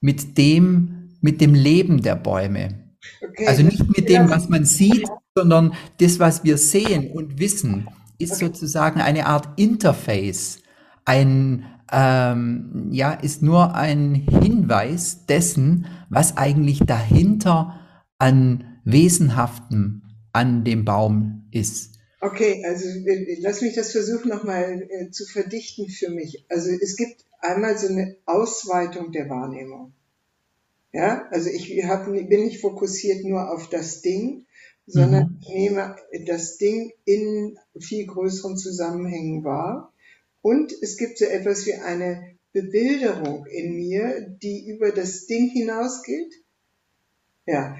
mit 0.00 0.38
dem, 0.38 1.10
mit 1.20 1.42
dem 1.42 1.54
Leben 1.54 2.02
der 2.02 2.16
Bäume. 2.16 2.94
Okay, 3.22 3.46
also 3.46 3.62
nicht 3.62 3.86
mit 3.96 4.08
dem, 4.08 4.30
was 4.30 4.48
man 4.48 4.64
sieht, 4.64 5.06
sondern 5.34 5.74
das, 6.00 6.18
was 6.18 6.42
wir 6.42 6.56
sehen 6.56 7.10
und 7.12 7.38
wissen, 7.38 7.86
ist 8.18 8.38
sozusagen 8.38 9.00
eine 9.00 9.26
Art 9.26 9.48
Interface, 9.56 10.60
ein, 11.04 11.66
ähm, 11.92 12.88
ja, 12.90 13.12
ist 13.12 13.42
nur 13.42 13.74
ein 13.74 14.14
Hinweis 14.14 15.26
dessen, 15.26 15.86
was 16.08 16.36
eigentlich 16.36 16.80
dahinter 16.80 17.80
an 18.18 18.80
Wesenhaftem 18.84 20.02
an 20.32 20.64
dem 20.64 20.84
Baum 20.84 21.48
ist. 21.50 21.98
Okay, 22.20 22.64
also 22.66 22.88
lass 23.40 23.62
mich 23.62 23.74
das 23.74 23.92
versuchen 23.92 24.28
nochmal 24.28 24.86
äh, 24.90 25.10
zu 25.10 25.24
verdichten 25.24 25.88
für 25.88 26.10
mich. 26.10 26.44
Also 26.48 26.70
es 26.70 26.96
gibt 26.96 27.24
einmal 27.40 27.78
so 27.78 27.88
eine 27.88 28.16
Ausweitung 28.26 29.12
der 29.12 29.28
Wahrnehmung. 29.28 29.92
Ja, 30.92 31.26
also 31.30 31.50
ich 31.50 31.84
hab, 31.84 32.06
bin 32.06 32.44
nicht 32.44 32.60
fokussiert 32.60 33.24
nur 33.24 33.52
auf 33.52 33.68
das 33.68 34.00
Ding, 34.00 34.46
sondern 34.86 35.28
mhm. 35.28 35.38
ich 35.42 35.48
nehme 35.48 35.96
das 36.26 36.56
Ding 36.56 36.92
in 37.04 37.58
viel 37.78 38.06
größeren 38.06 38.56
Zusammenhängen 38.56 39.44
wahr. 39.44 39.92
Und 40.42 40.72
es 40.82 40.96
gibt 40.96 41.18
so 41.18 41.24
etwas 41.24 41.66
wie 41.66 41.74
eine 41.74 42.36
Bebilderung 42.52 43.46
in 43.46 43.74
mir, 43.74 44.20
die 44.42 44.68
über 44.68 44.90
das 44.90 45.26
Ding 45.26 45.48
hinausgeht. 45.50 46.32
Ja, 47.46 47.76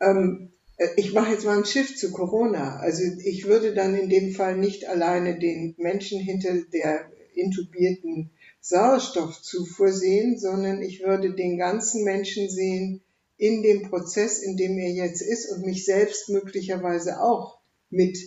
ähm, 0.00 0.52
ich 0.96 1.12
mache 1.12 1.32
jetzt 1.32 1.44
mal 1.44 1.58
ein 1.58 1.64
Schiff 1.64 1.96
zu 1.96 2.12
Corona. 2.12 2.76
Also 2.76 3.02
ich 3.24 3.46
würde 3.46 3.74
dann 3.74 3.96
in 3.96 4.08
dem 4.08 4.32
Fall 4.32 4.56
nicht 4.56 4.88
alleine 4.88 5.38
den 5.38 5.74
Menschen 5.78 6.20
hinter 6.20 6.62
der 6.72 7.10
intubierten 7.34 8.30
Sauerstoffzufuhr 8.60 9.92
sehen, 9.92 10.38
sondern 10.38 10.82
ich 10.82 11.02
würde 11.02 11.34
den 11.34 11.58
ganzen 11.58 12.04
Menschen 12.04 12.48
sehen 12.48 13.02
in 13.36 13.62
dem 13.62 13.82
Prozess, 13.82 14.38
in 14.38 14.56
dem 14.56 14.78
er 14.78 14.90
jetzt 14.90 15.20
ist 15.20 15.50
und 15.50 15.64
mich 15.64 15.84
selbst 15.84 16.28
möglicherweise 16.28 17.20
auch 17.20 17.58
mit 17.90 18.18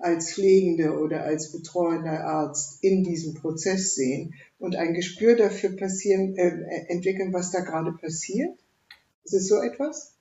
als 0.00 0.34
Pflegende 0.34 0.98
oder 0.98 1.24
als 1.24 1.52
betreuender 1.52 2.24
Arzt 2.24 2.82
in 2.82 3.04
diesem 3.04 3.34
Prozess 3.34 3.94
sehen 3.94 4.34
und 4.58 4.76
ein 4.76 4.94
Gespür 4.94 5.36
dafür 5.36 5.76
passieren, 5.76 6.34
äh, 6.36 6.86
entwickeln, 6.88 7.32
was 7.32 7.50
da 7.50 7.60
gerade 7.60 7.92
passiert. 7.92 8.58
Ist 9.24 9.34
es 9.34 9.48
so 9.48 9.56
etwas? 9.60 10.16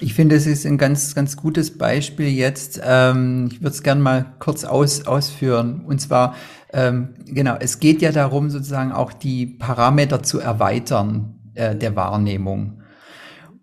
Ich 0.00 0.14
finde, 0.14 0.34
es 0.34 0.46
ist 0.46 0.66
ein 0.66 0.78
ganz, 0.78 1.14
ganz 1.14 1.36
gutes 1.36 1.78
Beispiel 1.78 2.28
jetzt. 2.28 2.80
Ähm, 2.84 3.48
ich 3.52 3.60
würde 3.60 3.74
es 3.74 3.82
gerne 3.82 4.00
mal 4.00 4.34
kurz 4.40 4.64
aus, 4.64 5.06
ausführen. 5.06 5.84
Und 5.86 6.00
zwar, 6.00 6.34
ähm, 6.72 7.14
genau, 7.26 7.56
es 7.60 7.78
geht 7.78 8.02
ja 8.02 8.10
darum, 8.10 8.50
sozusagen 8.50 8.90
auch 8.90 9.12
die 9.12 9.46
Parameter 9.46 10.22
zu 10.22 10.40
erweitern 10.40 11.38
äh, 11.54 11.76
der 11.76 11.94
Wahrnehmung. 11.94 12.82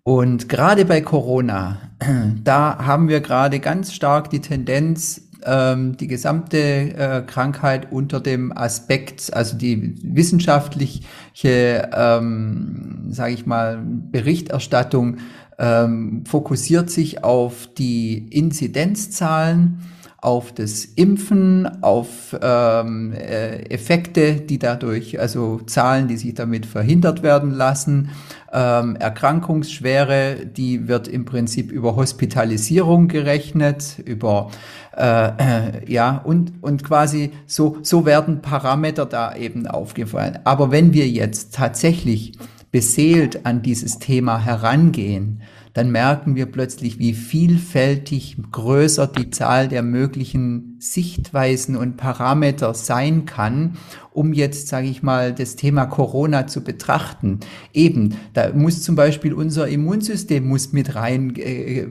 Und 0.04 0.48
gerade 0.48 0.84
bei 0.84 1.00
Corona, 1.00 1.92
da 2.44 2.78
haben 2.78 3.08
wir 3.08 3.20
gerade 3.20 3.60
ganz 3.60 3.92
stark 3.92 4.30
die 4.30 4.40
Tendenz, 4.40 5.21
ähm, 5.44 5.96
die 5.96 6.06
gesamte 6.06 6.58
äh, 6.58 7.22
Krankheit 7.26 7.90
unter 7.90 8.20
dem 8.20 8.56
Aspekt, 8.56 9.32
also 9.32 9.56
die 9.56 9.94
wissenschaftliche, 10.02 11.02
ähm, 11.44 13.06
sage 13.10 13.34
ich 13.34 13.46
mal, 13.46 13.80
Berichterstattung 13.84 15.18
ähm, 15.58 16.24
fokussiert 16.26 16.90
sich 16.90 17.24
auf 17.24 17.68
die 17.78 18.28
Inzidenzzahlen, 18.30 19.80
auf 20.22 20.52
das 20.52 20.84
Impfen, 20.84 21.82
auf 21.82 22.34
ähm, 22.40 23.12
äh, 23.12 23.56
Effekte, 23.64 24.36
die 24.36 24.60
dadurch, 24.60 25.18
also 25.18 25.58
Zahlen, 25.66 26.06
die 26.06 26.16
sich 26.16 26.34
damit 26.34 26.64
verhindert 26.64 27.24
werden 27.24 27.50
lassen, 27.50 28.10
ähm, 28.52 28.94
Erkrankungsschwere, 28.94 30.46
die 30.46 30.86
wird 30.86 31.08
im 31.08 31.24
Prinzip 31.24 31.72
über 31.72 31.96
Hospitalisierung 31.96 33.08
gerechnet, 33.08 33.98
über 34.04 34.52
äh, 34.96 35.26
äh, 35.26 35.92
ja 35.92 36.18
und 36.18 36.52
und 36.60 36.84
quasi 36.84 37.32
so 37.46 37.78
so 37.82 38.06
werden 38.06 38.42
Parameter 38.42 39.06
da 39.06 39.34
eben 39.34 39.66
aufgefallen. 39.66 40.38
Aber 40.44 40.70
wenn 40.70 40.92
wir 40.92 41.08
jetzt 41.08 41.52
tatsächlich 41.52 42.34
beseelt 42.70 43.44
an 43.44 43.62
dieses 43.62 43.98
Thema 43.98 44.38
herangehen, 44.38 45.42
dann 45.74 45.90
merken 45.90 46.34
wir 46.34 46.46
plötzlich, 46.46 46.98
wie 46.98 47.14
vielfältig 47.14 48.36
größer 48.50 49.06
die 49.06 49.30
Zahl 49.30 49.68
der 49.68 49.82
möglichen 49.82 50.76
Sichtweisen 50.80 51.76
und 51.76 51.96
Parameter 51.96 52.74
sein 52.74 53.24
kann, 53.24 53.78
um 54.12 54.32
jetzt, 54.32 54.68
sage 54.68 54.88
ich 54.88 55.02
mal, 55.02 55.32
das 55.32 55.56
Thema 55.56 55.86
Corona 55.86 56.46
zu 56.46 56.62
betrachten. 56.62 57.40
Eben, 57.72 58.16
da 58.34 58.52
muss 58.52 58.82
zum 58.82 58.96
Beispiel 58.96 59.32
unser 59.32 59.68
Immunsystem 59.68 60.46
muss 60.46 60.72
mit 60.72 60.94
rein 60.94 61.34
äh, 61.36 61.86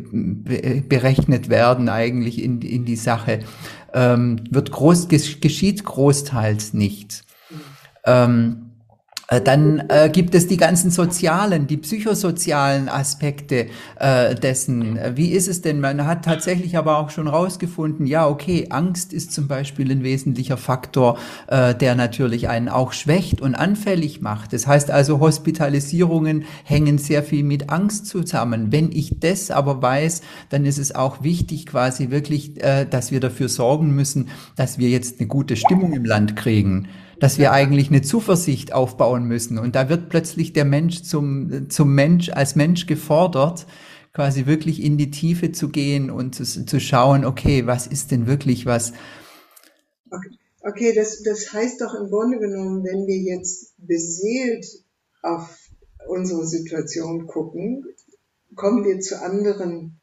berechnet 0.87 1.49
werden 1.49 1.89
eigentlich 1.89 2.43
in, 2.43 2.61
in 2.61 2.85
die 2.85 2.95
Sache. 2.95 3.39
Ähm, 3.93 4.41
wird 4.51 4.71
groß, 4.71 5.07
geschieht 5.07 5.83
großteils 5.83 6.73
nicht. 6.73 7.23
Ähm, 8.05 8.57
äh, 8.67 8.70
dann 9.39 9.83
äh, 9.87 10.09
gibt 10.11 10.35
es 10.35 10.47
die 10.47 10.57
ganzen 10.57 10.91
sozialen, 10.91 11.65
die 11.65 11.77
psychosozialen 11.77 12.89
Aspekte 12.89 13.67
äh, 13.97 14.35
dessen. 14.35 14.99
Wie 15.15 15.29
ist 15.29 15.47
es 15.47 15.61
denn? 15.61 15.79
Man 15.79 16.05
hat 16.05 16.25
tatsächlich 16.25 16.77
aber 16.77 16.97
auch 16.97 17.11
schon 17.11 17.29
rausgefunden, 17.29 18.05
ja, 18.07 18.27
okay, 18.27 18.67
Angst 18.71 19.13
ist 19.13 19.31
zum 19.31 19.47
Beispiel 19.47 19.89
ein 19.89 20.03
wesentlicher 20.03 20.57
Faktor, 20.57 21.17
äh, 21.47 21.73
der 21.73 21.95
natürlich 21.95 22.49
einen 22.49 22.67
auch 22.67 22.91
schwächt 22.91 23.39
und 23.39 23.55
anfällig 23.55 24.21
macht. 24.21 24.51
Das 24.51 24.67
heißt 24.67 24.91
also, 24.91 25.21
Hospitalisierungen 25.21 26.43
hängen 26.65 26.97
sehr 26.97 27.23
viel 27.23 27.43
mit 27.43 27.69
Angst 27.69 28.07
zusammen. 28.07 28.73
Wenn 28.73 28.91
ich 28.91 29.19
das 29.21 29.49
aber 29.49 29.81
weiß, 29.81 30.23
dann 30.49 30.65
ist 30.65 30.77
es 30.77 30.93
auch 30.93 31.23
wichtig, 31.23 31.67
quasi 31.67 32.09
wirklich, 32.09 32.61
äh, 32.61 32.85
dass 32.85 33.11
wir 33.11 33.21
dafür 33.21 33.47
sorgen 33.47 33.95
müssen, 33.95 34.27
dass 34.57 34.77
wir 34.77 34.89
jetzt 34.89 35.19
eine 35.19 35.27
gute 35.27 35.55
Stimmung 35.55 35.93
im 35.93 36.03
Land 36.03 36.35
kriegen 36.35 36.89
dass 37.21 37.37
wir 37.37 37.51
eigentlich 37.51 37.89
eine 37.89 38.01
Zuversicht 38.01 38.73
aufbauen 38.73 39.25
müssen. 39.25 39.59
Und 39.59 39.75
da 39.75 39.89
wird 39.89 40.09
plötzlich 40.09 40.53
der 40.53 40.65
Mensch 40.65 41.03
zum, 41.03 41.69
zum 41.69 41.93
Mensch, 41.93 42.31
als 42.31 42.55
Mensch 42.55 42.87
gefordert, 42.87 43.67
quasi 44.11 44.47
wirklich 44.47 44.81
in 44.81 44.97
die 44.97 45.11
Tiefe 45.11 45.51
zu 45.51 45.69
gehen 45.69 46.09
und 46.09 46.33
zu, 46.33 46.65
zu 46.65 46.79
schauen, 46.79 47.23
okay, 47.23 47.67
was 47.67 47.85
ist 47.85 48.09
denn 48.09 48.25
wirklich 48.25 48.65
was? 48.65 48.93
Okay, 50.09 50.29
okay 50.63 50.93
das, 50.95 51.21
das 51.21 51.53
heißt 51.53 51.81
doch 51.81 51.93
im 51.93 52.09
Grunde 52.09 52.39
genommen, 52.39 52.83
wenn 52.83 53.05
wir 53.05 53.17
jetzt 53.17 53.75
beseelt 53.77 54.65
auf 55.21 55.47
unsere 56.07 56.47
Situation 56.47 57.27
gucken, 57.27 57.85
kommen 58.55 58.83
wir 58.83 58.99
zu 58.99 59.21
anderen, 59.21 60.01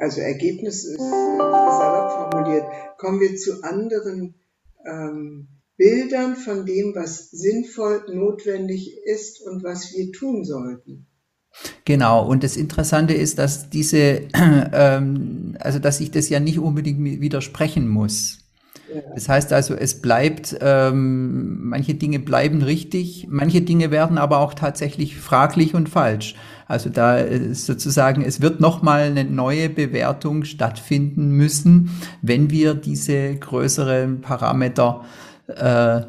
also 0.00 0.20
Ergebnis 0.20 0.84
ist 0.84 0.98
salopp 0.98 2.30
formuliert, 2.30 2.66
kommen 2.98 3.20
wir 3.20 3.34
zu 3.36 3.62
anderen 3.62 4.34
ähm, 4.86 5.48
Bildern 5.76 6.36
von 6.36 6.66
dem, 6.66 6.94
was 6.94 7.30
sinnvoll, 7.30 8.04
notwendig 8.12 8.96
ist 9.04 9.40
und 9.42 9.64
was 9.64 9.92
wir 9.92 10.12
tun 10.12 10.44
sollten. 10.44 11.06
Genau, 11.84 12.26
und 12.26 12.42
das 12.44 12.56
Interessante 12.56 13.14
ist, 13.14 13.38
dass 13.38 13.70
diese, 13.70 14.22
ähm, 14.34 15.56
also 15.60 15.78
dass 15.78 16.00
ich 16.00 16.10
das 16.10 16.28
ja 16.28 16.40
nicht 16.40 16.58
unbedingt 16.58 17.20
widersprechen 17.20 17.88
muss. 17.88 18.43
Ja. 18.92 19.00
Das 19.14 19.28
heißt 19.28 19.52
also, 19.52 19.74
es 19.74 20.00
bleibt, 20.00 20.56
ähm, 20.60 21.68
manche 21.68 21.94
Dinge 21.94 22.18
bleiben 22.18 22.62
richtig, 22.62 23.26
manche 23.30 23.62
Dinge 23.62 23.90
werden 23.90 24.18
aber 24.18 24.38
auch 24.40 24.54
tatsächlich 24.54 25.16
fraglich 25.16 25.74
und 25.74 25.88
falsch. 25.88 26.34
Also 26.66 26.90
da 26.90 27.18
ist 27.18 27.66
sozusagen, 27.66 28.22
es 28.22 28.40
wird 28.40 28.60
nochmal 28.60 29.02
eine 29.04 29.24
neue 29.24 29.68
Bewertung 29.68 30.44
stattfinden 30.44 31.30
müssen, 31.30 31.90
wenn 32.22 32.50
wir 32.50 32.74
diese 32.74 33.34
größeren 33.36 34.20
Parameter, 34.20 35.04
äh, 35.48 36.00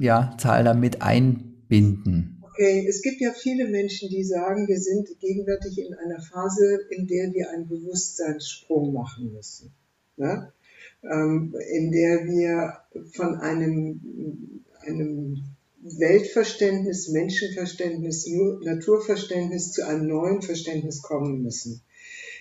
ja, 0.00 0.34
Zahl 0.38 0.64
damit 0.64 1.02
einbinden. 1.02 2.42
Okay, 2.42 2.86
es 2.88 3.02
gibt 3.02 3.20
ja 3.20 3.32
viele 3.32 3.68
Menschen, 3.68 4.08
die 4.08 4.24
sagen, 4.24 4.66
wir 4.66 4.80
sind 4.80 5.08
gegenwärtig 5.20 5.78
in 5.78 5.94
einer 5.94 6.20
Phase, 6.20 6.80
in 6.90 7.06
der 7.06 7.32
wir 7.32 7.50
einen 7.50 7.68
Bewusstseinssprung 7.68 8.92
machen 8.92 9.32
müssen. 9.32 9.72
Ne? 10.16 10.52
Ähm, 11.02 11.54
in 11.70 11.92
der 11.92 12.26
wir 12.26 12.78
von 13.12 13.36
einem, 13.36 14.64
einem 14.80 15.44
Weltverständnis, 15.80 17.08
Menschenverständnis, 17.08 18.26
Naturverständnis 18.26 19.72
zu 19.72 19.86
einem 19.86 20.08
neuen 20.08 20.42
Verständnis 20.42 21.02
kommen 21.02 21.42
müssen. 21.42 21.82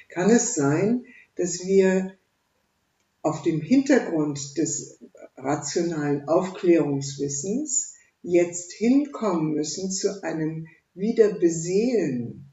Kann 0.10 0.32
es 0.32 0.56
sein, 0.56 1.06
dass 1.36 1.66
wir 1.66 2.14
auf 3.22 3.44
dem 3.44 3.62
Hintergrund 3.62 4.58
des 4.58 5.00
rationalen 5.36 6.28
Aufklärungswissens 6.28 7.94
jetzt 8.24 8.74
hinkommen 8.74 9.54
müssen 9.54 9.92
zu 9.92 10.24
einem 10.24 10.68
Wiederbeseelen 10.96 12.52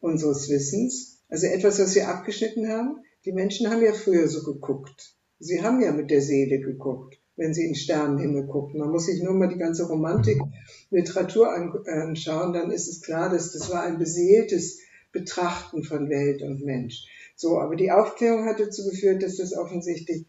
unseres 0.00 0.48
Wissens, 0.48 1.20
also 1.28 1.46
etwas, 1.46 1.78
was 1.78 1.94
wir 1.94 2.08
abgeschnitten 2.08 2.68
haben. 2.68 3.04
Die 3.24 3.32
Menschen 3.32 3.70
haben 3.70 3.82
ja 3.82 3.92
früher 3.92 4.26
so 4.26 4.42
geguckt. 4.42 5.14
Sie 5.40 5.62
haben 5.62 5.80
ja 5.80 5.92
mit 5.92 6.10
der 6.10 6.20
Seele 6.20 6.60
geguckt. 6.60 7.20
wenn 7.40 7.54
sie 7.54 7.64
in 7.64 7.74
Sternenhimmel 7.74 8.46
gucken. 8.46 8.80
Man 8.80 8.90
muss 8.90 9.06
sich 9.06 9.22
nur 9.22 9.32
mal 9.32 9.48
die 9.48 9.56
ganze 9.56 9.88
Romantik, 9.88 10.38
Literatur 10.90 11.50
anschauen, 11.50 12.52
dann 12.52 12.70
ist 12.70 12.86
es 12.86 13.00
klar, 13.00 13.30
dass 13.30 13.52
das 13.52 13.70
war 13.70 13.82
ein 13.82 13.98
beseeltes 13.98 14.80
Betrachten 15.10 15.82
von 15.82 16.10
Welt 16.10 16.42
und 16.42 16.62
Mensch. 16.66 17.06
So, 17.36 17.58
aber 17.58 17.76
die 17.76 17.90
Aufklärung 17.90 18.44
hat 18.44 18.60
dazu 18.60 18.84
geführt, 18.84 19.22
dass 19.22 19.38
das 19.38 19.56
offensichtlich 19.56 20.26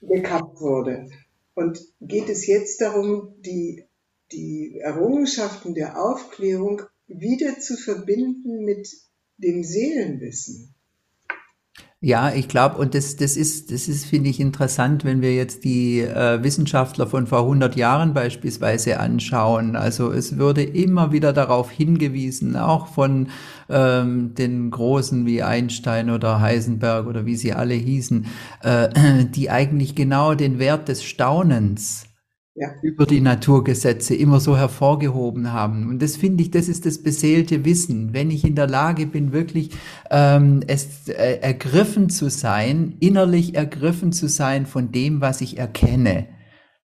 gekappt 0.00 0.60
wurde. 0.60 1.08
Und 1.54 1.80
geht 2.00 2.28
es 2.28 2.46
jetzt 2.46 2.80
darum, 2.80 3.34
die, 3.40 3.84
die 4.30 4.78
Errungenschaften 4.78 5.74
der 5.74 6.00
Aufklärung 6.00 6.82
wieder 7.08 7.58
zu 7.58 7.76
verbinden 7.76 8.64
mit 8.64 8.88
dem 9.38 9.64
Seelenwissen? 9.64 10.72
Ja, 12.02 12.32
ich 12.32 12.48
glaube, 12.48 12.78
und 12.78 12.94
das, 12.94 13.16
das 13.16 13.36
ist, 13.36 13.70
das 13.70 13.86
ist, 13.86 14.06
finde 14.06 14.30
ich, 14.30 14.40
interessant, 14.40 15.04
wenn 15.04 15.20
wir 15.20 15.34
jetzt 15.34 15.64
die 15.64 16.00
äh, 16.00 16.42
Wissenschaftler 16.42 17.06
von 17.06 17.26
vor 17.26 17.40
100 17.40 17.76
Jahren 17.76 18.14
beispielsweise 18.14 18.98
anschauen. 18.98 19.76
Also 19.76 20.10
es 20.10 20.38
würde 20.38 20.62
immer 20.62 21.12
wieder 21.12 21.34
darauf 21.34 21.70
hingewiesen, 21.70 22.56
auch 22.56 22.86
von 22.86 23.28
ähm, 23.68 24.34
den 24.34 24.70
Großen 24.70 25.26
wie 25.26 25.42
Einstein 25.42 26.08
oder 26.08 26.40
Heisenberg 26.40 27.06
oder 27.06 27.26
wie 27.26 27.36
sie 27.36 27.52
alle 27.52 27.74
hießen, 27.74 28.26
äh, 28.62 28.88
die 29.26 29.50
eigentlich 29.50 29.94
genau 29.94 30.34
den 30.34 30.58
Wert 30.58 30.88
des 30.88 31.04
Staunens 31.04 32.06
ja. 32.60 32.74
über 32.82 33.06
die 33.06 33.20
Naturgesetze 33.20 34.14
immer 34.14 34.38
so 34.38 34.56
hervorgehoben 34.56 35.52
haben. 35.52 35.88
Und 35.88 36.02
das 36.02 36.16
finde 36.16 36.42
ich, 36.42 36.50
das 36.50 36.68
ist 36.68 36.84
das 36.84 37.02
beseelte 37.02 37.64
Wissen. 37.64 38.12
Wenn 38.12 38.30
ich 38.30 38.44
in 38.44 38.54
der 38.54 38.66
Lage 38.66 39.06
bin, 39.06 39.32
wirklich 39.32 39.70
ähm, 40.10 40.60
es 40.66 41.08
äh, 41.08 41.38
ergriffen 41.40 42.10
zu 42.10 42.28
sein, 42.28 42.96
innerlich 43.00 43.54
ergriffen 43.54 44.12
zu 44.12 44.28
sein 44.28 44.66
von 44.66 44.92
dem, 44.92 45.22
was 45.22 45.40
ich 45.40 45.56
erkenne, 45.56 46.26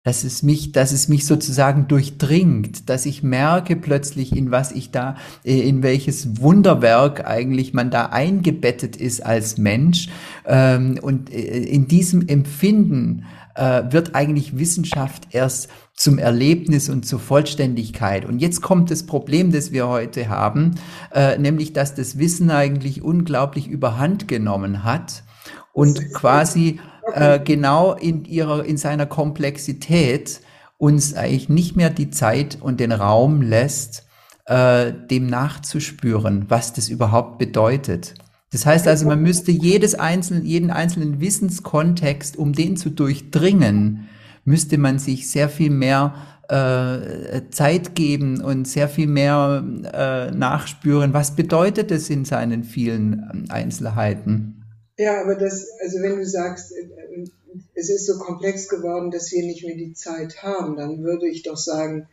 dass 0.04 0.26
es 0.26 0.44
mich, 0.44 0.74
dass 0.74 0.92
es 0.92 1.08
mich 1.08 1.26
sozusagen 1.26 1.88
durchdringt, 1.88 2.90
dass 2.90 3.06
ich 3.06 3.24
merke 3.24 3.78
plötzlich, 3.78 4.36
in 4.36 4.52
was 4.52 4.74
ich 4.74 4.92
da, 4.92 5.16
äh, 5.44 5.68
in 5.68 5.82
welches 5.82 6.42
Wunderwerk 6.42 7.26
eigentlich 7.26 7.74
man 7.74 7.90
da 7.90 8.08
eingebettet 8.08 8.96
ist 8.96 9.26
als 9.26 9.58
Mensch. 9.58 10.10
Ähm, 10.46 11.00
und 11.02 11.34
äh, 11.34 11.64
in 11.64 11.88
diesem 11.88 12.28
Empfinden 12.28 13.24
äh, 13.56 13.84
wird 13.90 14.16
eigentlich 14.16 14.58
Wissenschaft 14.58 15.28
erst 15.32 15.70
zum 15.94 16.18
Erlebnis 16.18 16.90
und 16.90 17.06
zur 17.06 17.20
Vollständigkeit. 17.20 18.26
Und 18.26 18.40
jetzt 18.40 18.62
kommt 18.62 18.92
das 18.92 19.06
Problem, 19.06 19.52
das 19.52 19.72
wir 19.72 19.88
heute 19.88 20.30
haben, 20.30 20.76
äh, 21.14 21.38
nämlich 21.38 21.74
dass 21.74 21.96
das 21.96 22.18
Wissen 22.18 22.50
eigentlich 22.52 23.04
unglaublich 23.04 23.68
überhand 23.68 24.28
genommen 24.28 24.84
hat 24.84 25.24
und 25.72 26.14
quasi 26.14 26.80
äh, 27.14 27.40
genau 27.40 27.94
in 27.94 28.26
ihrer, 28.26 28.66
in 28.66 28.78
seiner 28.78 29.06
Komplexität 29.06 30.42
uns 30.78 31.14
eigentlich 31.14 31.50
nicht 31.50 31.76
mehr 31.76 31.90
die 31.90 32.10
Zeit 32.10 32.58
und 32.60 32.80
den 32.80 32.92
Raum 32.92 33.42
lässt, 33.42 34.06
äh, 34.46 34.92
dem 34.92 35.28
nachzuspüren, 35.28 36.46
was 36.50 36.74
das 36.74 36.90
überhaupt 36.90 37.38
bedeutet. 37.38 38.16
Das 38.54 38.68
heißt 38.68 38.88
also, 38.88 39.08
man 39.08 39.22
müsste 39.22 39.50
jedes 39.52 39.96
einzelne, 39.96 40.46
jeden 40.46 40.70
einzelnen 40.70 41.20
Wissenskontext, 41.20 42.38
um 42.38 42.54
den 42.54 42.78
zu 42.78 42.92
durchdringen, 42.92 44.08
müsste 44.46 44.78
man 44.78 45.00
sich 45.00 45.30
sehr 45.30 45.50
viel 45.50 45.72
mehr 45.72 46.14
äh, 46.50 47.50
Zeit 47.50 47.96
geben 47.96 48.42
und 48.42 48.68
sehr 48.68 48.88
viel 48.88 49.08
mehr 49.08 49.64
äh, 49.92 50.30
nachspüren. 50.30 51.16
Was 51.16 51.36
bedeutet 51.36 51.90
es 51.90 52.12
in 52.12 52.26
seinen 52.26 52.64
vielen 52.64 53.28
ähm, 53.34 53.46
Einzelheiten? 53.50 54.64
Ja, 55.00 55.20
aber 55.24 55.34
das, 55.34 55.66
also 55.84 56.04
wenn 56.04 56.18
du 56.18 56.26
sagst, 56.26 56.74
äh, 56.74 57.26
es 57.74 57.90
ist 57.90 58.06
so 58.06 58.20
komplex 58.20 58.70
geworden, 58.70 59.10
dass 59.10 59.32
wir 59.32 59.42
nicht 59.44 59.66
mehr 59.66 59.76
die 59.76 59.94
Zeit 59.94 60.44
haben, 60.44 60.76
dann 60.76 61.02
würde 61.02 61.28
ich 61.28 61.42
doch 61.42 61.58
sagen, 61.58 62.08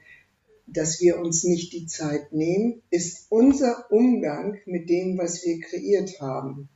dass 0.73 1.01
wir 1.01 1.19
uns 1.19 1.45
nicht 1.45 1.73
die 1.73 1.87
Zeit 1.87 2.33
nehmen, 2.33 2.83
ist 2.91 3.27
unser 3.29 3.91
Umgang 3.91 4.59
mit 4.67 4.89
dem, 4.89 5.19
was 5.19 5.45
wir 5.45 5.61
kreiert 5.61 6.21
haben. 6.21 6.69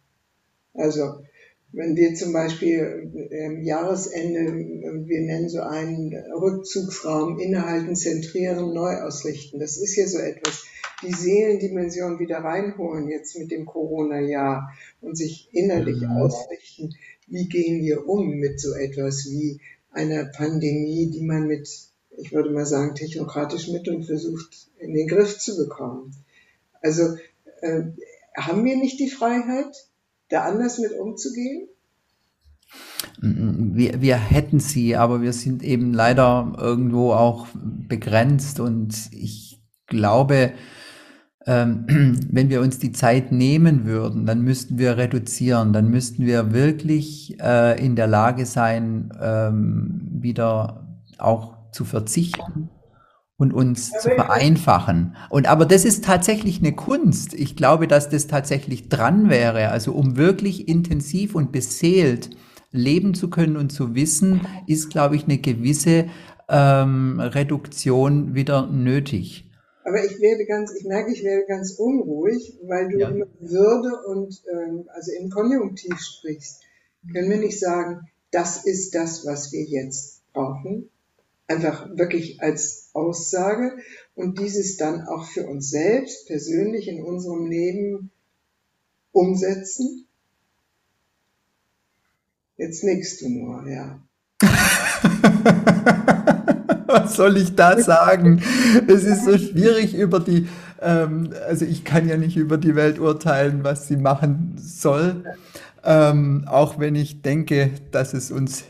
Also 0.75 1.23
wenn 1.73 1.97
wir 1.97 2.15
zum 2.15 2.33
Beispiel 2.33 3.29
im 3.31 3.63
Jahresende, 3.65 5.07
wir 5.07 5.21
nennen 5.21 5.49
so 5.49 5.61
einen 5.61 6.15
Rückzugsraum 6.33 7.41
innehalten, 7.41 7.97
zentrieren, 7.97 8.73
neu 8.73 9.01
ausrichten. 9.03 9.59
Das 9.59 9.77
ist 9.77 9.97
ja 9.97 10.07
so 10.07 10.19
etwas. 10.19 10.65
Die 11.03 11.13
Seelendimension 11.13 12.21
wieder 12.21 12.39
reinholen 12.39 13.09
jetzt 13.09 13.37
mit 13.37 13.51
dem 13.51 13.67
Corona-Jahr 13.67 14.73
und 15.01 15.17
sich 15.17 15.49
innerlich 15.53 16.01
mhm. 16.01 16.13
ausrichten. 16.13 16.95
Wie 17.27 17.49
gehen 17.49 17.83
wir 17.83 18.09
um 18.09 18.37
mit 18.37 18.61
so 18.61 18.75
etwas 18.75 19.27
wie 19.29 19.61
einer 19.91 20.27
Pandemie, 20.27 21.11
die 21.11 21.23
man 21.23 21.47
mit 21.47 21.69
ich 22.19 22.33
würde 22.33 22.51
mal 22.51 22.67
sagen, 22.67 22.95
technokratischen 22.95 23.75
Mitteln 23.75 24.03
versucht, 24.03 24.69
in 24.79 24.95
den 24.95 25.09
Griff 25.09 25.39
zu 25.39 25.57
bekommen. 25.57 26.15
Also 26.81 27.17
äh, 27.61 27.83
haben 28.37 28.65
wir 28.65 28.77
nicht 28.77 28.99
die 29.01 29.11
Freiheit, 29.11 29.89
da 30.29 30.45
anders 30.45 30.79
mit 30.79 30.93
umzugehen? 30.93 31.69
Wir, 33.21 34.01
wir 34.01 34.17
hätten 34.17 34.61
sie, 34.61 34.97
aber 34.97 35.23
wir 35.23 35.33
sind 35.33 35.63
eben 35.63 35.93
leider 35.93 36.55
irgendwo 36.59 37.13
auch 37.13 37.47
begrenzt 37.55 38.61
und 38.61 38.95
ich 39.13 39.61
glaube, 39.87 40.53
ähm, 41.47 41.87
wenn 42.31 42.51
wir 42.51 42.61
uns 42.61 42.79
die 42.79 42.93
Zeit 42.93 43.33
nehmen 43.33 43.85
würden, 43.85 44.27
dann 44.27 44.43
müssten 44.43 44.79
wir 44.79 44.97
reduzieren, 44.97 45.73
dann 45.73 45.89
müssten 45.91 46.27
wir 46.27 46.53
wirklich 46.53 47.39
äh, 47.41 47.83
in 47.85 47.97
der 47.97 48.07
Lage 48.07 48.47
sein, 48.47 49.13
ähm, 49.21 50.09
wieder 50.11 50.87
auch 51.19 51.54
zu 51.75 51.85
verzichten 51.85 52.71
und 53.37 53.53
uns 53.53 53.91
zu 53.91 54.11
vereinfachen. 54.11 55.17
Und 55.29 55.49
aber 55.49 55.67
das 55.67 55.85
ist 55.85 56.05
tatsächlich 56.05 56.61
eine 56.61 56.73
Kunst. 56.73 57.35
Ich 57.35 57.57
glaube, 57.57 57.89
dass 57.89 58.09
das 58.09 58.27
tatsächlich 58.27 58.89
dran 58.89 59.29
wäre. 59.29 59.71
Also 59.71 59.93
um 59.93 60.17
wirklich 60.17 60.69
intensiv 60.69 61.35
und 61.35 61.53
beseelt 61.53 62.31
leben 62.71 63.15
zu 63.15 63.31
können 63.31 63.57
und 63.57 63.71
zu 63.71 63.95
wissen, 63.95 64.47
ist, 64.67 64.91
glaube 64.91 65.17
ich, 65.17 65.25
eine 65.25 65.39
gewisse 65.39 66.07
ähm, 66.49 67.21
Reduktion 67.21 68.35
wieder 68.35 68.67
nötig. 68.67 69.51
Aber 69.85 70.03
ich 70.05 70.19
werde 70.21 70.47
ganz, 70.47 70.73
ich 70.75 70.87
merke, 70.87 71.13
ich 71.13 71.23
werde 71.23 71.45
ganz 71.47 71.73
unruhig, 71.79 72.59
weil 72.67 72.89
du 72.89 72.99
ja. 72.99 73.09
immer 73.11 73.27
Würde 73.39 74.07
und 74.07 74.43
ähm, 74.51 74.89
also 74.95 75.13
im 75.21 75.29
Konjunktiv 75.31 75.99
sprichst. 76.01 76.63
Können 77.13 77.31
wir 77.31 77.39
nicht 77.39 77.61
sagen, 77.61 78.09
das 78.31 78.65
ist 78.65 78.95
das, 78.95 79.27
was 79.27 79.53
wir 79.53 79.63
jetzt 79.65 80.23
brauchen? 80.33 80.91
Einfach 81.47 81.89
wirklich 81.97 82.41
als 82.41 82.91
Aussage 82.93 83.77
und 84.15 84.39
dieses 84.39 84.77
dann 84.77 85.07
auch 85.07 85.27
für 85.27 85.47
uns 85.47 85.71
selbst 85.71 86.27
persönlich 86.27 86.89
in 86.89 87.03
unserem 87.03 87.47
Leben 87.47 88.11
umsetzen? 89.13 90.07
Jetzt 92.57 92.85
nickst 92.85 93.21
du 93.21 93.29
nur, 93.29 93.69
ja. 93.69 94.01
Was 96.87 97.17
soll 97.17 97.37
ich 97.37 97.57
da 97.57 97.81
sagen? 97.81 98.41
Es 98.87 99.03
ist 99.03 99.25
so 99.25 99.37
schwierig 99.37 99.95
über 99.95 100.21
die, 100.21 100.47
ähm, 100.81 101.31
also 101.47 101.65
ich 101.65 101.85
kann 101.85 102.09
ja 102.09 102.17
nicht 102.17 102.37
über 102.37 102.57
die 102.57 102.77
Welt 102.77 103.01
urteilen, 103.01 103.65
was 103.65 103.89
sie 103.89 103.97
machen 103.97 104.55
soll, 104.57 105.25
ähm, 105.83 106.45
auch 106.47 106.79
wenn 106.79 106.95
ich 106.95 107.23
denke, 107.23 107.71
dass 107.91 108.15
es 108.15 108.31
uns 108.31 108.63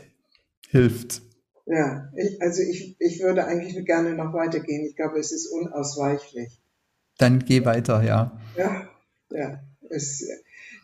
hilft. 0.69 1.21
Ja, 1.65 2.11
ich, 2.15 2.41
also 2.41 2.61
ich, 2.61 2.95
ich 2.99 3.21
würde 3.21 3.45
eigentlich 3.45 3.83
gerne 3.85 4.13
noch 4.13 4.33
weitergehen. 4.33 4.85
Ich 4.85 4.95
glaube, 4.95 5.19
es 5.19 5.31
ist 5.31 5.47
unausweichlich. 5.47 6.59
Dann 7.17 7.39
geh 7.39 7.65
weiter, 7.65 8.03
ja. 8.03 8.39
Ja, 8.55 8.87
ja. 9.31 9.63
Es, 9.89 10.27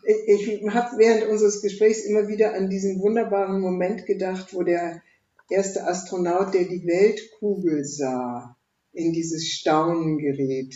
ich, 0.04 0.48
ich 0.48 0.70
habe 0.70 0.98
während 0.98 1.28
unseres 1.28 1.62
Gesprächs 1.62 2.04
immer 2.04 2.28
wieder 2.28 2.54
an 2.54 2.68
diesen 2.68 3.00
wunderbaren 3.00 3.60
Moment 3.60 4.06
gedacht, 4.06 4.54
wo 4.54 4.62
der 4.62 5.02
erste 5.48 5.86
Astronaut, 5.86 6.54
der 6.54 6.64
die 6.64 6.84
Weltkugel 6.86 7.84
sah, 7.84 8.56
in 8.92 9.12
dieses 9.12 9.48
Staunen 9.48 10.18
gerät. 10.18 10.74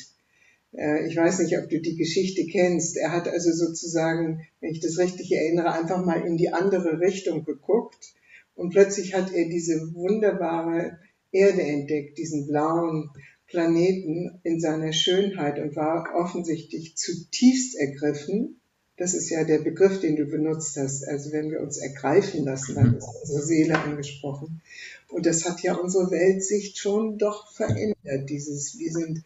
Äh, 0.73 1.09
ich 1.09 1.16
weiß 1.16 1.40
nicht, 1.40 1.59
ob 1.59 1.69
du 1.69 1.81
die 1.81 1.97
Geschichte 1.97 2.47
kennst. 2.47 2.97
Er 2.97 3.12
hat 3.12 3.29
also 3.29 3.51
sozusagen, 3.53 4.47
wenn 4.61 4.71
ich 4.71 4.81
das 4.81 4.99
richtig 4.99 5.33
erinnere, 5.33 5.73
einfach 5.73 6.05
mal 6.05 6.25
in 6.25 6.37
die 6.37 6.53
andere 6.53 7.01
Richtung 7.01 7.45
geguckt 7.45 8.14
und 8.57 8.71
plötzlich 8.71 9.14
hat 9.14 9.33
er 9.33 9.49
diese 9.49 9.95
wunderbare 9.95 10.99
Erde 11.31 11.62
entdeckt, 11.62 12.19
diesen 12.19 12.47
blauen 12.47 13.11
Planeten 13.47 14.40
in 14.42 14.61
seiner 14.61 14.92
Schönheit 14.92 15.59
und 15.59 15.77
war 15.77 16.14
offensichtlich 16.14 16.97
zutiefst 16.97 17.77
ergriffen. 17.79 18.61
Das 18.97 19.12
ist 19.12 19.29
ja 19.29 19.45
der 19.45 19.59
Begriff, 19.59 20.01
den 20.01 20.16
du 20.16 20.25
benutzt 20.25 20.77
hast. 20.79 21.07
Also 21.07 21.31
wenn 21.33 21.51
wir 21.51 21.61
uns 21.61 21.77
ergreifen 21.77 22.45
lassen, 22.45 22.75
dann 22.75 22.97
ist 22.97 23.07
unsere 23.23 23.42
Seele 23.42 23.79
angesprochen. 23.79 24.62
Und 25.09 25.27
das 25.27 25.45
hat 25.45 25.61
ja 25.62 25.75
unsere 25.75 26.11
Weltsicht 26.11 26.79
schon 26.79 27.19
doch 27.19 27.53
verändert. 27.53 28.29
Dieses, 28.29 28.79
wir 28.79 28.90
sind 28.90 29.23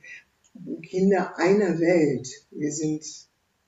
Kinder 0.82 1.38
einer 1.38 1.78
Welt. 1.78 2.28
Wir 2.50 2.72
sind 2.72 3.06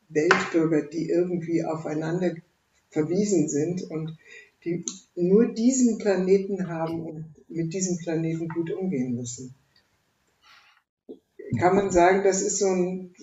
Weltbürger, 0.08 0.82
die 0.82 1.08
irgendwie 1.08 1.64
aufeinander 1.64 2.34
verwiesen 2.90 3.48
sind 3.48 3.82
und 3.84 4.18
die 4.64 4.84
nur 5.14 5.52
diesen 5.52 5.98
Planeten 5.98 6.68
haben 6.68 7.00
und 7.02 7.34
mit 7.48 7.74
diesem 7.74 7.98
Planeten 7.98 8.48
gut 8.48 8.70
umgehen 8.70 9.14
müssen. 9.14 9.54
Kann 11.58 11.76
man 11.76 11.90
sagen, 11.90 12.22
das 12.24 12.40
ist 12.40 12.58
so 12.58 12.66
ein, 12.66 13.14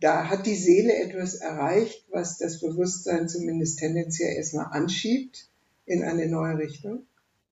da 0.00 0.28
hat 0.28 0.46
die 0.46 0.54
Seele 0.54 0.94
etwas 0.96 1.34
erreicht, 1.34 2.06
was 2.10 2.38
das 2.38 2.60
Bewusstsein 2.60 3.28
zumindest 3.28 3.78
tendenziell 3.78 4.34
erstmal 4.36 4.66
anschiebt 4.70 5.48
in 5.84 6.02
eine 6.02 6.28
neue 6.28 6.58
Richtung? 6.58 7.06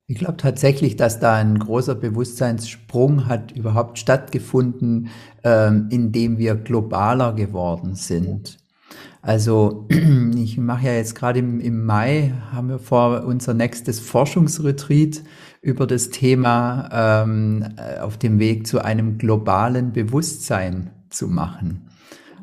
Ich 0.06 0.18
glaube 0.18 0.38
tatsächlich, 0.38 0.96
dass 0.96 1.20
da 1.20 1.36
ein 1.36 1.58
großer 1.58 1.94
Bewusstseinssprung 1.94 3.28
hat 3.28 3.52
überhaupt 3.52 3.98
stattgefunden, 3.98 5.10
ähm, 5.44 5.88
indem 5.92 6.38
wir 6.38 6.56
globaler 6.56 7.32
geworden 7.32 7.94
sind. 7.94 8.59
Also 9.22 9.86
ich 10.36 10.58
mache 10.58 10.86
ja 10.86 10.92
jetzt 10.94 11.14
gerade 11.14 11.38
im, 11.40 11.60
im 11.60 11.84
Mai, 11.84 12.34
haben 12.52 12.68
wir 12.68 12.78
vor 12.78 13.24
unser 13.24 13.54
nächstes 13.54 14.00
Forschungsretreat 14.00 15.22
über 15.60 15.86
das 15.86 16.10
Thema 16.10 17.22
ähm, 17.24 17.64
äh, 17.76 17.98
auf 18.00 18.16
dem 18.16 18.38
Weg 18.38 18.66
zu 18.66 18.82
einem 18.82 19.18
globalen 19.18 19.92
Bewusstsein 19.92 20.90
zu 21.10 21.28
machen. 21.28 21.90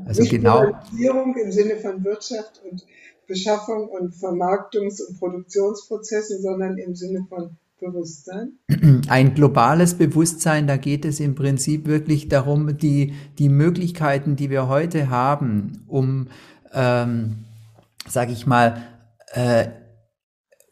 Also 0.05 0.21
Nicht 0.21 0.31
genau. 0.31 0.63
im 0.63 1.51
Sinne 1.51 1.77
von 1.77 2.03
Wirtschaft 2.03 2.61
und 2.69 2.85
Beschaffung 3.27 3.89
und 3.89 4.13
Vermarktungs- 4.13 5.05
und 5.05 5.19
Produktionsprozessen, 5.19 6.41
sondern 6.41 6.77
im 6.77 6.95
Sinne 6.95 7.25
von 7.27 7.57
Bewusstsein? 7.79 8.53
Ein 9.07 9.33
globales 9.33 9.95
Bewusstsein, 9.95 10.67
da 10.67 10.77
geht 10.77 11.05
es 11.05 11.19
im 11.19 11.35
Prinzip 11.35 11.85
wirklich 11.85 12.27
darum, 12.27 12.77
die, 12.77 13.13
die 13.37 13.49
Möglichkeiten, 13.49 14.35
die 14.35 14.49
wir 14.49 14.67
heute 14.67 15.09
haben, 15.09 15.83
um, 15.87 16.27
ähm, 16.73 17.45
sage 18.07 18.31
ich 18.31 18.47
mal, 18.47 18.83
äh, 19.33 19.67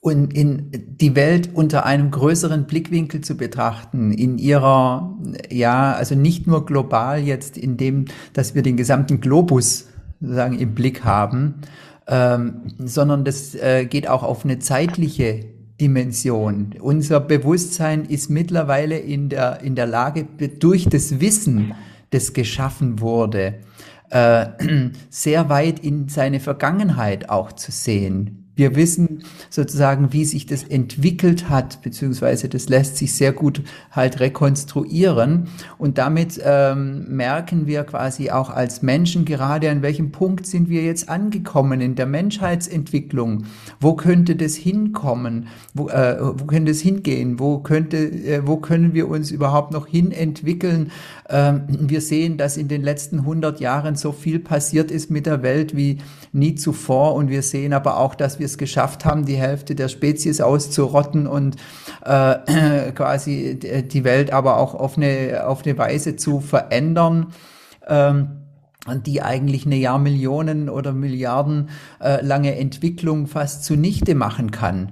und 0.01 0.35
in 0.35 0.69
die 0.71 1.15
Welt 1.15 1.49
unter 1.55 1.85
einem 1.85 2.11
größeren 2.11 2.65
Blickwinkel 2.67 3.21
zu 3.21 3.35
betrachten, 3.35 4.11
in 4.11 4.37
ihrer, 4.37 5.17
ja, 5.49 5.93
also 5.93 6.13
nicht 6.13 6.45
nur 6.45 6.67
global 6.67 7.23
jetzt 7.23 7.57
in 7.57 7.75
dem, 7.75 8.05
dass 8.33 8.53
wir 8.53 8.61
den 8.61 8.77
gesamten 8.77 9.19
Globus 9.19 9.87
sozusagen 10.21 10.59
im 10.59 10.75
Blick 10.75 11.03
haben, 11.03 11.55
ähm, 12.07 12.61
sondern 12.77 13.25
das 13.25 13.55
äh, 13.55 13.85
geht 13.85 14.07
auch 14.07 14.21
auf 14.21 14.45
eine 14.45 14.59
zeitliche 14.59 15.54
Dimension. 15.79 16.75
Unser 16.79 17.19
Bewusstsein 17.19 18.05
ist 18.05 18.29
mittlerweile 18.29 18.97
in 18.97 19.29
der, 19.29 19.61
in 19.61 19.75
der 19.75 19.87
Lage, 19.87 20.25
durch 20.59 20.87
das 20.87 21.19
Wissen, 21.19 21.73
das 22.11 22.33
geschaffen 22.33 23.01
wurde, 23.01 23.55
äh, 24.09 24.47
sehr 25.09 25.49
weit 25.49 25.79
in 25.79 26.07
seine 26.07 26.39
Vergangenheit 26.39 27.29
auch 27.29 27.51
zu 27.51 27.71
sehen. 27.71 28.44
Wir 28.55 28.75
wissen 28.75 29.23
sozusagen, 29.49 30.13
wie 30.13 30.25
sich 30.25 30.45
das 30.45 30.63
entwickelt 30.63 31.49
hat, 31.49 31.81
beziehungsweise 31.81 32.47
das 32.47 32.69
lässt 32.69 32.97
sich 32.97 33.13
sehr 33.13 33.33
gut 33.33 33.61
halt 33.91 34.19
rekonstruieren. 34.19 35.47
Und 35.77 35.97
damit 35.97 36.39
ähm, 36.43 37.05
merken 37.09 37.67
wir 37.67 37.83
quasi 37.83 38.31
auch 38.31 38.49
als 38.49 38.81
Menschen 38.81 39.25
gerade, 39.25 39.69
an 39.69 39.81
welchem 39.81 40.11
Punkt 40.11 40.47
sind 40.47 40.69
wir 40.69 40.83
jetzt 40.83 41.09
angekommen 41.09 41.81
in 41.81 41.95
der 41.95 42.05
Menschheitsentwicklung. 42.05 43.45
Wo 43.79 43.95
könnte 43.95 44.35
das 44.35 44.55
hinkommen? 44.55 45.47
Wo, 45.73 45.89
äh, 45.89 46.17
wo 46.21 46.45
könnte 46.45 46.71
es 46.71 46.81
hingehen? 46.81 47.39
Wo 47.39 47.59
könnte, 47.59 47.97
äh, 47.97 48.47
wo 48.47 48.57
können 48.57 48.93
wir 48.93 49.09
uns 49.09 49.31
überhaupt 49.31 49.71
noch 49.71 49.87
hin 49.87 50.11
entwickeln? 50.11 50.91
Ähm, 51.29 51.63
wir 51.69 52.01
sehen, 52.01 52.37
dass 52.37 52.55
in 52.55 52.67
den 52.67 52.83
letzten 52.83 53.19
100 53.19 53.59
Jahren 53.59 53.95
so 53.95 54.11
viel 54.11 54.39
passiert 54.39 54.91
ist 54.91 55.11
mit 55.11 55.25
der 55.25 55.43
Welt 55.43 55.75
wie 55.75 55.97
nie 56.35 56.55
zuvor. 56.55 57.15
Und 57.15 57.29
wir 57.29 57.41
sehen 57.41 57.73
aber 57.73 57.97
auch, 57.97 58.13
dass 58.13 58.39
wir 58.39 58.45
es 58.45 58.57
geschafft 58.57 59.05
haben, 59.05 59.25
die 59.25 59.37
Hälfte 59.37 59.73
der 59.73 59.87
Spezies 59.87 60.41
auszurotten 60.41 61.27
und 61.27 61.55
äh, 62.05 62.91
quasi 62.95 63.57
die 63.59 64.03
Welt 64.03 64.31
aber 64.31 64.57
auch 64.57 64.75
auf 64.75 64.97
eine, 64.97 65.47
auf 65.47 65.65
eine 65.65 65.77
Weise 65.77 66.15
zu 66.15 66.41
verändern. 66.41 67.33
Ähm, 67.87 68.41
die 68.87 69.23
eigentlich 69.23 69.65
eine 69.65 69.77
Jahrmillionen 69.77 70.69
oder 70.69 70.93
Milliarden 70.93 71.69
äh, 71.99 72.23
lange 72.23 72.55
Entwicklung 72.55 73.25
fast 73.25 73.65
zunichte 73.65 74.13
machen 74.13 74.51
kann. 74.51 74.91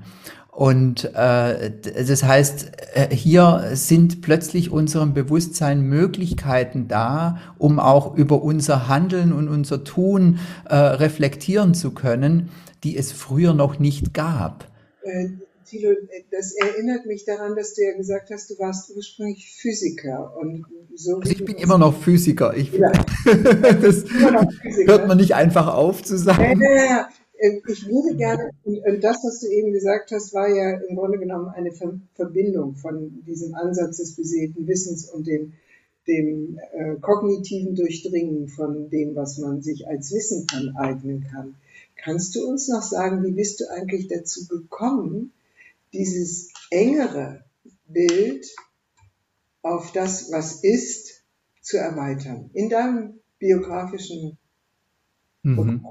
Und 0.56 1.06
äh, 1.16 1.72
das 1.82 2.24
heißt, 2.24 2.72
äh, 2.94 3.16
hier 3.16 3.72
sind 3.74 4.22
plötzlich 4.22 4.70
unserem 4.72 5.16
Bewusstsein 5.16 5.82
Möglichkeiten 5.82 6.88
da, 6.88 7.39
um 7.58 7.80
auch 7.80 8.16
über 8.16 8.44
unser 8.44 8.88
Handeln 8.88 9.34
und 9.34 9.48
unser 9.48 9.84
Tun 9.84 10.39
äh, 10.70 10.76
reflektieren 10.76 11.74
zu 11.74 11.92
können, 11.92 12.52
die 12.84 12.96
es 12.98 13.12
früher 13.12 13.54
noch 13.54 13.80
nicht 13.80 14.13
gab. 14.13 14.68
Äh, 15.02 15.30
Thilo, 15.66 15.89
das 16.30 16.54
erinnert 16.54 17.08
mich 17.08 17.26
daran, 17.26 17.56
dass 17.56 17.74
du 17.74 17.82
ja 17.82 17.98
gesagt 17.98 18.30
hast, 18.32 18.52
du 18.52 18.60
warst 18.60 18.96
ursprünglich 18.96 19.52
Physiker. 19.60 20.36
Und 20.38 20.66
so 20.94 21.18
also 21.18 21.32
ich 21.32 21.44
bin 21.44 21.56
immer 21.56 21.80
noch 21.80 22.00
Physiker. 22.00 22.56
Ich, 22.56 22.72
ja. 22.74 22.92
das 23.82 24.04
Physiker. 24.04 24.48
hört 24.86 25.08
man 25.08 25.18
nicht 25.18 25.34
einfach 25.34 25.74
auf 25.74 26.04
zu 26.04 26.18
sagen. 26.18 26.62
Ja, 26.62 26.86
ja, 26.86 27.10
ich 27.43 27.88
würde 27.88 28.15
gerne, 28.15 28.51
und 28.63 29.03
das, 29.03 29.17
was 29.23 29.41
du 29.41 29.47
eben 29.47 29.73
gesagt 29.73 30.12
hast, 30.12 30.34
war 30.34 30.47
ja 30.47 30.79
im 30.79 30.95
Grunde 30.95 31.19
genommen 31.19 31.49
eine 31.49 31.71
Verbindung 32.15 32.75
von 32.75 33.23
diesem 33.25 33.53
Ansatz 33.56 33.97
des 33.97 34.15
beseelten 34.15 34.65
Wissens 34.67 35.10
und 35.10 35.27
dem, 35.27 35.53
dem 36.08 36.60
äh, 36.73 36.95
kognitiven 37.01 37.75
Durchdringen 37.75 38.47
von 38.47 38.89
dem, 38.89 39.15
was 39.15 39.38
man 39.39 39.62
sich 39.62 39.88
als 39.88 40.13
Wissen 40.13 40.47
aneignen 40.53 41.25
kann. 41.32 41.56
Kannst 41.95 42.36
du 42.36 42.47
uns 42.47 42.69
noch 42.69 42.82
sagen, 42.82 43.23
wie 43.23 43.32
bist 43.32 43.60
du 43.60 43.69
eigentlich 43.69 44.08
dazu 44.08 44.47
gekommen, 44.47 45.34
dieses 45.91 46.49
engere 46.69 47.43
Bild 47.88 48.45
auf 49.62 49.91
das, 49.91 50.32
was 50.32 50.63
ist, 50.63 51.23
zu 51.62 51.77
erweitern 51.77 52.49
in 52.53 52.69
deinem 52.69 53.19
biografischen 53.39 54.38
mhm. 55.43 55.86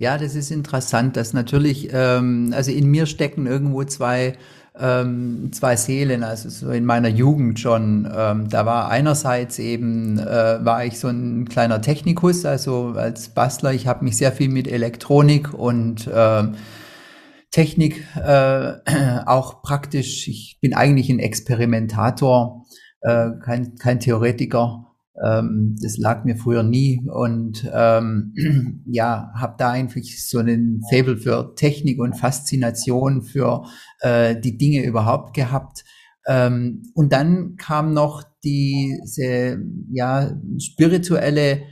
Ja, 0.00 0.16
das 0.16 0.34
ist 0.34 0.50
interessant, 0.50 1.18
dass 1.18 1.34
natürlich, 1.34 1.90
ähm, 1.92 2.54
also 2.56 2.70
in 2.72 2.90
mir 2.90 3.04
stecken 3.04 3.46
irgendwo 3.46 3.84
zwei 3.84 4.38
ähm, 4.78 5.50
zwei 5.52 5.76
Seelen, 5.76 6.24
also 6.24 6.48
so 6.48 6.70
in 6.70 6.86
meiner 6.86 7.08
Jugend 7.08 7.60
schon. 7.60 8.10
Ähm, 8.16 8.48
da 8.48 8.64
war 8.64 8.88
einerseits 8.88 9.58
eben, 9.58 10.18
äh, 10.18 10.64
war 10.64 10.86
ich 10.86 10.98
so 10.98 11.08
ein 11.08 11.50
kleiner 11.50 11.82
Technikus, 11.82 12.46
also 12.46 12.94
als 12.96 13.28
Bastler. 13.28 13.74
Ich 13.74 13.86
habe 13.86 14.02
mich 14.02 14.16
sehr 14.16 14.32
viel 14.32 14.48
mit 14.48 14.68
Elektronik 14.68 15.52
und 15.52 16.06
äh, 16.06 16.44
Technik 17.50 18.02
äh, 18.16 18.72
auch 19.26 19.60
praktisch, 19.60 20.28
ich 20.28 20.56
bin 20.62 20.72
eigentlich 20.72 21.10
ein 21.10 21.18
Experimentator, 21.18 22.64
äh, 23.02 23.32
kein, 23.44 23.74
kein 23.76 24.00
Theoretiker. 24.00 24.89
Ähm, 25.22 25.76
das 25.80 25.98
lag 25.98 26.24
mir 26.24 26.36
früher 26.36 26.62
nie 26.62 27.02
und 27.06 27.68
ähm, 27.72 28.34
ja, 28.86 29.32
habe 29.34 29.56
da 29.58 29.70
eigentlich 29.70 30.28
so 30.28 30.38
einen 30.38 30.82
Fable 30.90 31.16
für 31.16 31.54
Technik 31.56 32.00
und 32.00 32.16
Faszination 32.16 33.22
für 33.22 33.64
äh, 34.00 34.38
die 34.40 34.56
Dinge 34.56 34.84
überhaupt 34.84 35.34
gehabt. 35.34 35.84
Ähm, 36.26 36.82
und 36.94 37.12
dann 37.12 37.56
kam 37.56 37.92
noch 37.92 38.22
diese 38.44 39.62
ja 39.90 40.36
spirituelle 40.58 41.62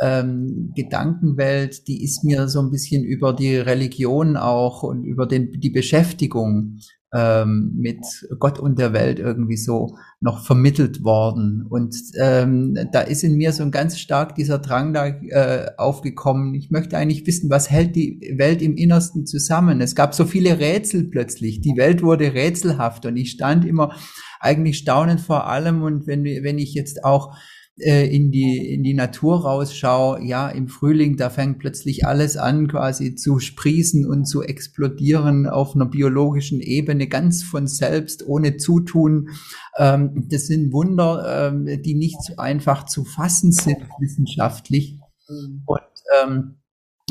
ähm, 0.00 0.72
Gedankenwelt, 0.74 1.86
die 1.86 2.02
ist 2.02 2.24
mir 2.24 2.48
so 2.48 2.60
ein 2.60 2.70
bisschen 2.70 3.04
über 3.04 3.32
die 3.32 3.56
Religion 3.56 4.36
auch 4.36 4.82
und 4.82 5.04
über 5.04 5.26
den, 5.26 5.52
die 5.52 5.70
Beschäftigung 5.70 6.78
ähm, 7.14 7.72
mit 7.76 7.98
Gott 8.40 8.58
und 8.58 8.78
der 8.78 8.92
Welt 8.92 9.20
irgendwie 9.20 9.56
so 9.56 9.96
noch 10.20 10.44
vermittelt 10.44 11.04
worden. 11.04 11.64
Und 11.68 11.94
ähm, 12.20 12.76
da 12.92 13.02
ist 13.02 13.22
in 13.22 13.36
mir 13.36 13.52
so 13.52 13.70
ganz 13.70 13.98
stark 13.98 14.34
dieser 14.34 14.58
Drang 14.58 14.92
da 14.92 15.06
äh, 15.06 15.70
aufgekommen. 15.78 16.54
Ich 16.54 16.70
möchte 16.70 16.98
eigentlich 16.98 17.26
wissen, 17.26 17.50
was 17.50 17.70
hält 17.70 17.94
die 17.94 18.34
Welt 18.36 18.60
im 18.62 18.76
Innersten 18.76 19.26
zusammen? 19.26 19.80
Es 19.80 19.94
gab 19.94 20.14
so 20.14 20.24
viele 20.24 20.58
Rätsel 20.58 21.04
plötzlich. 21.04 21.60
Die 21.60 21.76
Welt 21.76 22.02
wurde 22.02 22.34
rätselhaft 22.34 23.06
und 23.06 23.16
ich 23.16 23.30
stand 23.30 23.64
immer 23.64 23.94
eigentlich 24.40 24.78
staunend 24.78 25.20
vor 25.20 25.46
allem. 25.46 25.82
Und 25.82 26.08
wenn, 26.08 26.24
wenn 26.24 26.58
ich 26.58 26.74
jetzt 26.74 27.04
auch 27.04 27.36
äh, 27.78 28.06
in 28.06 28.30
die, 28.30 28.72
in 28.72 28.84
die 28.84 28.94
Natur 28.94 29.42
rausschaue, 29.42 30.22
ja, 30.22 30.48
im 30.48 30.68
Frühling, 30.68 31.16
da 31.16 31.28
fängt 31.28 31.58
plötzlich 31.58 32.06
alles 32.06 32.36
an, 32.36 32.68
quasi 32.68 33.16
zu 33.16 33.40
sprießen 33.40 34.06
und 34.06 34.26
zu 34.26 34.42
explodieren 34.42 35.48
auf 35.48 35.74
einer 35.74 35.86
biologischen 35.86 36.60
Ebene, 36.60 37.08
ganz 37.08 37.42
von 37.42 37.66
selbst, 37.66 38.26
ohne 38.26 38.58
Zutun. 38.58 39.30
Ähm, 39.76 40.28
das 40.28 40.46
sind 40.46 40.72
Wunder, 40.72 41.48
ähm, 41.48 41.82
die 41.82 41.94
nicht 41.94 42.22
so 42.22 42.36
einfach 42.36 42.86
zu 42.86 43.04
fassen 43.04 43.50
sind 43.50 43.78
wissenschaftlich. 43.98 45.00
Mhm. 45.28 45.62
Und 45.66 45.80
ähm, 46.22 46.54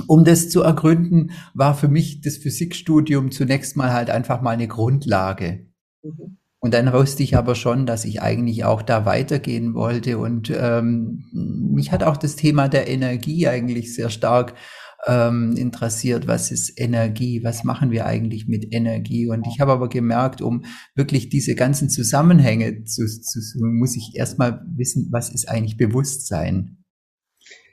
um 0.08 0.24
das 0.24 0.50
zu 0.50 0.62
ergründen, 0.62 1.32
war 1.54 1.76
für 1.76 1.90
mich 1.90 2.22
das 2.22 2.38
Physikstudium 2.38 3.32
zunächst 3.32 3.76
mal 3.76 3.92
halt 3.92 4.10
einfach 4.10 4.42
mal 4.42 4.52
eine 4.52 4.68
Grundlage. 4.68 5.68
Mhm. 6.04 6.38
Und 6.64 6.74
dann 6.74 6.94
wusste 6.94 7.24
ich 7.24 7.36
aber 7.36 7.56
schon, 7.56 7.86
dass 7.86 8.06
ich 8.06 8.22
eigentlich 8.22 8.64
auch 8.64 8.82
da 8.82 9.06
weitergehen 9.06 9.74
wollte. 9.74 10.18
Und 10.18 10.50
ähm, 10.50 11.26
mich 11.34 11.92
hat 11.92 12.04
auch 12.04 12.16
das 12.16 12.38
Thema 12.38 12.70
der 12.70 12.88
Energie 12.88 13.50
eigentlich 13.50 13.94
sehr 13.94 14.10
stark 14.10 14.54
ähm, 15.06 15.58
interessiert, 15.58 16.26
was 16.26 16.52
ist 16.52 16.80
Energie, 16.80 17.44
was 17.44 17.66
machen 17.66 17.92
wir 17.92 18.06
eigentlich 18.06 18.48
mit 18.48 18.74
Energie. 18.74 19.28
Und 19.28 19.46
ich 19.46 19.60
habe 19.60 19.74
aber 19.74 19.90
gemerkt, 19.90 20.42
um 20.42 20.64
wirklich 20.96 21.28
diese 21.28 21.54
ganzen 21.54 21.90
Zusammenhänge 21.90 22.86
zu, 22.86 23.08
zu 23.08 23.42
suchen, 23.42 23.78
muss 23.78 23.98
ich 23.98 24.14
erstmal 24.16 24.66
wissen, 24.74 25.10
was 25.12 25.34
ist 25.34 25.50
eigentlich 25.50 25.76
Bewusstsein. 25.76 26.78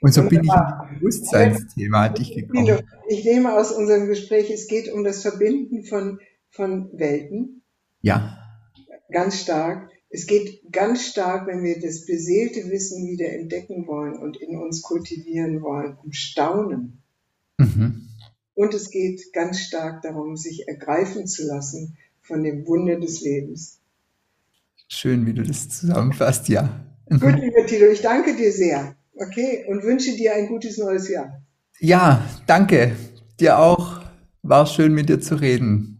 Und 0.00 0.12
so 0.12 0.22
bin 0.22 0.42
ich 0.42 0.50
in 0.50 0.57
das 0.57 0.98
Bewusstseinsthema 0.98 2.09
dich 2.09 2.35
gekommen. 2.35 2.81
Ich 3.09 3.24
nehme 3.24 3.57
aus 3.57 3.70
unserem 3.70 4.09
Gespräch, 4.09 4.50
es 4.50 4.66
geht 4.66 4.92
um 4.92 5.05
das 5.05 5.22
Verbinden 5.22 5.85
von, 5.85 6.18
von 6.50 6.90
Welten. 6.92 7.62
Ja. 8.00 8.37
Ganz 9.11 9.40
stark. 9.40 9.90
Es 10.09 10.27
geht 10.27 10.73
ganz 10.73 11.07
stark, 11.07 11.46
wenn 11.46 11.62
wir 11.62 11.81
das 11.81 12.05
beseelte 12.05 12.68
Wissen 12.70 13.07
wieder 13.07 13.33
entdecken 13.33 13.87
wollen 13.87 14.16
und 14.16 14.37
in 14.37 14.57
uns 14.59 14.83
kultivieren 14.83 15.62
wollen, 15.62 15.96
um 16.03 16.12
Staunen. 16.12 17.03
Mhm. 17.59 18.09
Und 18.55 18.75
es 18.75 18.90
geht 18.90 19.33
ganz 19.33 19.61
stark 19.61 20.03
darum, 20.03 20.37
sich 20.37 20.66
ergreifen 20.66 21.27
zu 21.27 21.46
lassen 21.46 21.96
von 22.23 22.42
dem 22.42 22.66
Wunder 22.66 22.99
des 22.99 23.20
Lebens. 23.20 23.79
Schön, 24.88 25.27
wie 25.27 25.33
du 25.33 25.42
das 25.44 25.68
zusammenfasst, 25.68 26.49
ja. 26.49 26.85
Gut, 27.09 27.37
lieber 27.40 27.66
Tilo, 27.66 27.90
ich 27.90 28.03
danke 28.03 28.37
dir 28.37 28.53
sehr. 28.53 28.96
Okay, 29.14 29.64
und 29.68 29.83
wünsche 29.85 30.16
dir 30.16 30.35
ein 30.35 30.49
gutes 30.49 30.79
neues 30.79 31.09
Jahr. 31.09 31.42
Ja, 31.79 32.29
danke. 32.46 32.96
Dir 33.38 33.59
auch. 33.59 34.01
War 34.42 34.66
schön, 34.66 34.94
mit 34.94 35.09
dir 35.09 35.20
zu 35.20 35.37
reden. 35.37 35.99